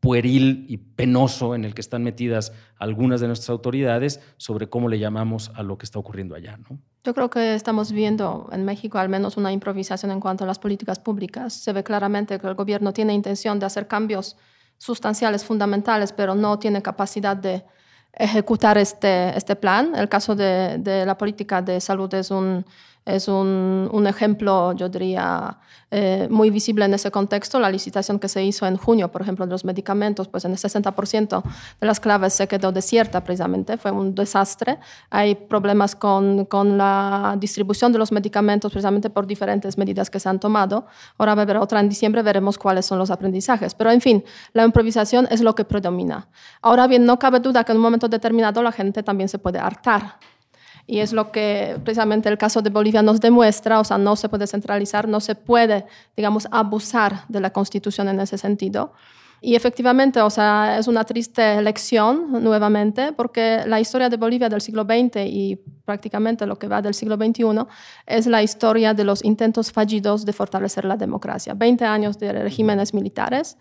pueril 0.00 0.64
y 0.68 0.76
penoso 0.76 1.54
en 1.54 1.64
el 1.64 1.74
que 1.74 1.80
están 1.80 2.02
metidas 2.02 2.52
algunas 2.76 3.20
de 3.20 3.26
nuestras 3.26 3.50
autoridades 3.50 4.20
sobre 4.36 4.68
cómo 4.68 4.88
le 4.88 4.98
llamamos 4.98 5.50
a 5.54 5.62
lo 5.62 5.76
que 5.76 5.84
está 5.84 5.98
ocurriendo 5.98 6.34
allá. 6.34 6.56
¿no? 6.56 6.78
Yo 7.04 7.14
creo 7.14 7.30
que 7.30 7.54
estamos 7.54 7.90
viendo 7.90 8.48
en 8.52 8.64
México 8.64 8.98
al 8.98 9.08
menos 9.08 9.36
una 9.36 9.52
improvisación 9.52 10.12
en 10.12 10.20
cuanto 10.20 10.44
a 10.44 10.46
las 10.46 10.58
políticas 10.58 10.98
públicas. 10.98 11.52
Se 11.52 11.72
ve 11.72 11.82
claramente 11.82 12.38
que 12.38 12.46
el 12.46 12.54
gobierno 12.54 12.92
tiene 12.92 13.12
intención 13.12 13.58
de 13.58 13.66
hacer 13.66 13.88
cambios 13.88 14.36
sustanciales, 14.76 15.44
fundamentales, 15.44 16.12
pero 16.12 16.36
no 16.36 16.58
tiene 16.58 16.80
capacidad 16.82 17.36
de 17.36 17.64
ejecutar 18.12 18.78
este, 18.78 19.36
este 19.36 19.56
plan. 19.56 19.94
El 19.96 20.08
caso 20.08 20.36
de, 20.36 20.78
de 20.78 21.04
la 21.06 21.18
política 21.18 21.60
de 21.60 21.80
salud 21.80 22.12
es 22.14 22.30
un 22.30 22.64
es 23.08 23.26
un, 23.26 24.04
ejemplo, 24.06 24.72
yo 24.74 24.88
diría, 24.88 25.58
eh, 25.90 26.28
muy 26.30 26.50
visible 26.50 26.84
en 26.84 26.92
ese 26.92 27.10
contexto. 27.10 27.58
La 27.58 27.70
licitación 27.70 28.18
que 28.18 28.28
se 28.28 28.44
hizo 28.44 28.66
en 28.66 28.76
junio, 28.76 29.10
por 29.10 29.22
ejemplo, 29.22 29.46
de 29.46 29.50
los 29.50 29.64
medicamentos, 29.64 30.28
pues 30.28 30.44
en 30.44 30.52
el 30.52 30.58
60% 30.58 31.42
de 31.80 31.86
las 31.86 32.00
claves 32.00 32.34
se 32.34 32.46
quedó 32.46 32.70
desierta 32.70 33.24
precisamente, 33.24 33.78
fue 33.78 33.90
un 33.90 34.14
desastre. 34.14 34.78
Hay 35.08 35.34
problemas 35.34 35.96
con, 35.96 36.44
con 36.44 36.76
la 36.76 37.36
distribución 37.40 37.92
de 37.92 37.98
los 37.98 38.12
medicamentos 38.12 38.70
precisamente 38.70 39.08
por 39.08 39.26
diferentes 39.26 39.78
medidas 39.78 40.10
que 40.10 40.20
se 40.20 40.28
han 40.28 40.38
tomado. 40.38 40.86
Ahora 41.16 41.34
va 41.34 41.42
a 41.42 41.60
otra 41.60 41.80
en 41.80 41.88
diciembre, 41.88 42.22
veremos 42.22 42.58
cuáles 42.58 42.84
son 42.84 42.98
los 42.98 43.10
aprendizajes. 43.10 43.74
Pero 43.74 43.90
en 43.90 44.02
fin, 44.02 44.24
la 44.52 44.64
improvisación 44.64 45.26
es 45.30 45.40
lo 45.40 45.54
que 45.54 45.64
predomina. 45.64 46.28
Ahora 46.60 46.86
bien, 46.86 47.06
no 47.06 47.18
cabe 47.18 47.40
duda 47.40 47.64
que 47.64 47.72
en 47.72 47.78
un 47.78 47.82
momento 47.82 48.08
determinado 48.08 48.62
la 48.62 48.72
gente 48.72 49.02
también 49.02 49.30
se 49.30 49.38
puede 49.38 49.58
hartar 49.58 50.18
y 50.88 51.00
es 51.00 51.12
lo 51.12 51.30
que 51.30 51.78
precisamente 51.84 52.30
el 52.30 52.38
caso 52.38 52.62
de 52.62 52.70
Bolivia 52.70 53.02
nos 53.02 53.20
demuestra, 53.20 53.78
o 53.78 53.84
sea, 53.84 53.98
no 53.98 54.16
se 54.16 54.30
puede 54.30 54.46
centralizar, 54.46 55.06
no 55.06 55.20
se 55.20 55.34
puede, 55.34 55.84
digamos, 56.16 56.48
abusar 56.50 57.26
de 57.28 57.40
la 57.40 57.50
constitución 57.50 58.08
en 58.08 58.18
ese 58.20 58.38
sentido. 58.38 58.94
Y 59.42 59.54
efectivamente, 59.54 60.22
o 60.22 60.30
sea, 60.30 60.78
es 60.78 60.88
una 60.88 61.04
triste 61.04 61.60
lección 61.60 62.42
nuevamente, 62.42 63.12
porque 63.12 63.64
la 63.66 63.80
historia 63.80 64.08
de 64.08 64.16
Bolivia 64.16 64.48
del 64.48 64.62
siglo 64.62 64.84
XX 64.84 65.26
y 65.26 65.60
prácticamente 65.84 66.46
lo 66.46 66.58
que 66.58 66.68
va 66.68 66.80
del 66.80 66.94
siglo 66.94 67.16
XXI 67.16 67.66
es 68.06 68.26
la 68.26 68.42
historia 68.42 68.94
de 68.94 69.04
los 69.04 69.22
intentos 69.22 69.70
fallidos 69.70 70.24
de 70.24 70.32
fortalecer 70.32 70.86
la 70.86 70.96
democracia. 70.96 71.52
20 71.52 71.84
años 71.84 72.18
de 72.18 72.32
regímenes 72.32 72.94
militares 72.94 73.58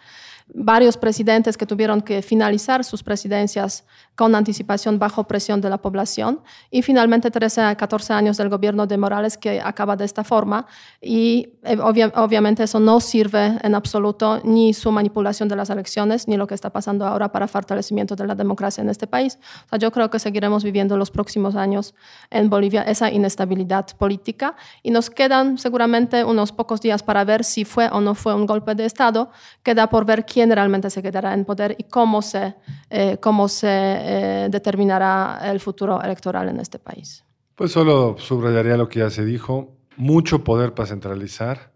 varios 0.54 0.98
presidentes 0.98 1.58
que 1.58 1.66
tuvieron 1.66 2.02
que 2.02 2.22
finalizar 2.22 2.84
sus 2.84 3.04
presidencias 3.04 3.86
con 4.18 4.34
anticipación 4.34 4.98
bajo 4.98 5.26
presión 5.26 5.62
de 5.62 5.70
la 5.70 5.78
población 5.78 6.42
y 6.72 6.82
finalmente 6.82 7.30
13 7.30 7.62
a 7.62 7.76
14 7.76 8.14
años 8.14 8.36
del 8.38 8.50
gobierno 8.50 8.88
de 8.88 8.98
Morales 8.98 9.38
que 9.38 9.62
acaba 9.62 9.96
de 9.96 10.06
esta 10.06 10.24
forma 10.24 10.66
y 11.00 11.54
eh, 11.64 11.78
obviamente 11.80 12.64
eso 12.64 12.80
no 12.80 13.00
sirve 13.00 13.60
en 13.62 13.76
absoluto 13.76 14.42
ni 14.44 14.74
su 14.74 14.92
manipulación 14.92 15.48
de 15.48 15.56
las 15.56 15.70
elecciones 15.70 16.28
ni 16.28 16.36
lo 16.36 16.48
que 16.48 16.56
está 16.56 16.72
pasando 16.72 17.06
ahora 17.06 17.32
para 17.32 17.48
fortalecimiento 17.48 18.16
de 18.16 18.26
la 18.26 18.34
democracia 18.34 18.82
en 18.82 18.90
este 18.90 19.06
país. 19.06 19.38
O 19.68 19.70
sea, 19.70 19.78
yo 19.78 19.92
creo 19.92 20.10
que 20.10 20.18
seguiremos 20.18 20.64
viviendo 20.64 20.98
los 20.98 21.12
próximos 21.12 21.56
años 21.56 21.94
en 22.32 22.50
Bolivia 22.50 22.82
esa 22.82 23.12
inestabilidad 23.12 23.86
política 23.98 24.56
y 24.82 24.90
nos 24.90 25.12
quedan 25.12 25.60
seguramente 25.60 26.24
unos 26.24 26.52
pocos 26.52 26.82
días 26.82 27.04
para 27.04 27.24
ver 27.24 27.44
si 27.44 27.66
fue 27.66 27.88
o 27.90 28.02
no 28.02 28.16
fue 28.16 28.34
un 28.34 28.48
golpe 28.48 28.74
de 28.74 28.86
Estado. 28.86 29.30
Queda 29.62 29.90
por 29.90 30.06
ver 30.06 30.26
quién 30.26 30.50
realmente 30.50 30.90
se 30.90 31.04
quedará 31.04 31.36
en 31.36 31.46
poder 31.46 31.76
y 31.78 31.84
cómo 31.84 32.24
se, 32.24 32.56
eh, 32.90 33.18
cómo 33.22 33.48
se 33.48 34.07
eh, 34.10 34.48
determinará 34.50 35.40
el 35.44 35.60
futuro 35.60 36.02
electoral 36.02 36.48
en 36.48 36.60
este 36.60 36.80
país. 36.80 37.26
Pues 37.56 37.74
solo 37.74 38.16
subrayaría 38.18 38.78
lo 38.78 38.88
que 38.88 39.00
ya 39.00 39.10
se 39.10 39.26
dijo, 39.26 39.76
mucho 39.98 40.44
poder 40.44 40.74
para 40.74 40.88
centralizar, 40.88 41.74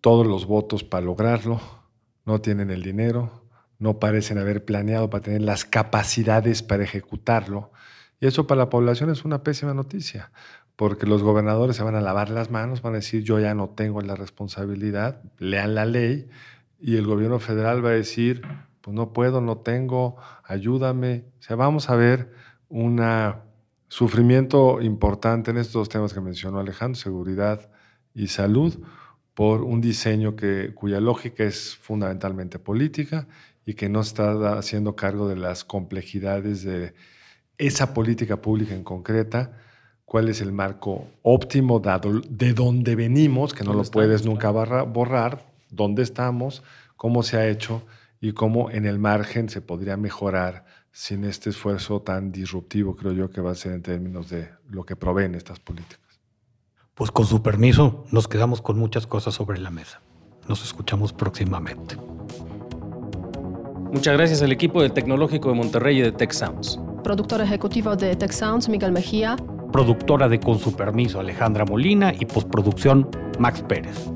todos 0.00 0.26
los 0.26 0.46
votos 0.46 0.84
para 0.84 1.04
lograrlo, 1.04 1.60
no 2.24 2.40
tienen 2.40 2.70
el 2.70 2.82
dinero, 2.82 3.42
no 3.78 3.98
parecen 3.98 4.38
haber 4.38 4.64
planeado 4.64 5.10
para 5.10 5.24
tener 5.24 5.42
las 5.42 5.64
capacidades 5.64 6.62
para 6.62 6.84
ejecutarlo. 6.84 7.72
Y 8.20 8.26
eso 8.26 8.46
para 8.46 8.60
la 8.60 8.70
población 8.70 9.10
es 9.10 9.24
una 9.24 9.42
pésima 9.42 9.74
noticia, 9.74 10.30
porque 10.76 11.06
los 11.06 11.22
gobernadores 11.22 11.76
se 11.76 11.82
van 11.82 11.96
a 11.96 12.00
lavar 12.00 12.30
las 12.30 12.50
manos, 12.50 12.82
van 12.82 12.92
a 12.92 12.96
decir 12.96 13.24
yo 13.24 13.40
ya 13.40 13.54
no 13.54 13.70
tengo 13.70 14.00
la 14.02 14.14
responsabilidad, 14.14 15.20
lean 15.38 15.74
la 15.74 15.84
ley, 15.84 16.28
y 16.78 16.96
el 16.96 17.06
gobierno 17.06 17.40
federal 17.40 17.84
va 17.84 17.90
a 17.90 17.94
decir, 17.94 18.42
pues 18.86 18.94
no 18.94 19.12
puedo, 19.12 19.40
no 19.40 19.58
tengo, 19.58 20.14
ayúdame. 20.44 21.24
O 21.40 21.42
sea, 21.42 21.56
vamos 21.56 21.90
a 21.90 21.96
ver 21.96 22.30
un 22.68 23.02
sufrimiento 23.88 24.80
importante 24.80 25.50
en 25.50 25.56
estos 25.56 25.72
dos 25.72 25.88
temas 25.88 26.14
que 26.14 26.20
mencionó 26.20 26.60
Alejandro, 26.60 26.94
seguridad 26.94 27.68
y 28.14 28.28
salud, 28.28 28.78
por 29.34 29.64
un 29.64 29.80
diseño 29.80 30.36
que, 30.36 30.72
cuya 30.72 31.00
lógica 31.00 31.42
es 31.42 31.74
fundamentalmente 31.74 32.60
política 32.60 33.26
y 33.64 33.74
que 33.74 33.88
no 33.88 34.02
está 34.02 34.56
haciendo 34.56 34.94
cargo 34.94 35.26
de 35.26 35.34
las 35.34 35.64
complejidades 35.64 36.62
de 36.62 36.94
esa 37.58 37.92
política 37.92 38.40
pública 38.40 38.72
en 38.72 38.84
concreta, 38.84 39.50
cuál 40.04 40.28
es 40.28 40.40
el 40.40 40.52
marco 40.52 41.08
óptimo 41.22 41.80
dado 41.80 42.20
de 42.30 42.52
dónde 42.52 42.94
venimos, 42.94 43.52
que 43.52 43.64
no 43.64 43.74
lo 43.74 43.82
puedes 43.82 44.24
nunca 44.24 44.52
borrar, 44.52 45.44
dónde 45.70 46.04
estamos, 46.04 46.62
cómo 46.94 47.24
se 47.24 47.36
ha 47.36 47.48
hecho 47.48 47.82
y 48.26 48.32
cómo 48.32 48.72
en 48.72 48.86
el 48.86 48.98
margen 48.98 49.48
se 49.48 49.60
podría 49.60 49.96
mejorar 49.96 50.64
sin 50.90 51.22
este 51.22 51.50
esfuerzo 51.50 52.02
tan 52.02 52.32
disruptivo, 52.32 52.96
creo 52.96 53.12
yo, 53.12 53.30
que 53.30 53.40
va 53.40 53.52
a 53.52 53.54
ser 53.54 53.72
en 53.72 53.82
términos 53.82 54.30
de 54.30 54.48
lo 54.68 54.82
que 54.82 54.96
proveen 54.96 55.36
estas 55.36 55.60
políticas. 55.60 56.18
Pues 56.94 57.12
con 57.12 57.24
su 57.24 57.40
permiso, 57.40 58.04
nos 58.10 58.26
quedamos 58.26 58.62
con 58.62 58.80
muchas 58.80 59.06
cosas 59.06 59.34
sobre 59.34 59.60
la 59.60 59.70
mesa. 59.70 60.00
Nos 60.48 60.64
escuchamos 60.64 61.12
próximamente. 61.12 61.96
Muchas 63.92 64.16
gracias 64.16 64.42
al 64.42 64.50
equipo 64.50 64.82
del 64.82 64.92
Tecnológico 64.92 65.50
de 65.50 65.54
Monterrey 65.54 65.98
y 65.98 66.02
de 66.02 66.10
Tech 66.10 66.32
Sounds. 66.32 66.80
Productor 67.04 67.42
ejecutivo 67.42 67.94
de 67.94 68.16
Tech 68.16 68.32
Sounds, 68.32 68.68
Miguel 68.68 68.90
Mejía. 68.90 69.36
Productora 69.70 70.28
de 70.28 70.40
Con 70.40 70.58
su 70.58 70.74
permiso, 70.74 71.20
Alejandra 71.20 71.64
Molina 71.64 72.12
y 72.18 72.24
postproducción, 72.24 73.08
Max 73.38 73.62
Pérez. 73.62 74.15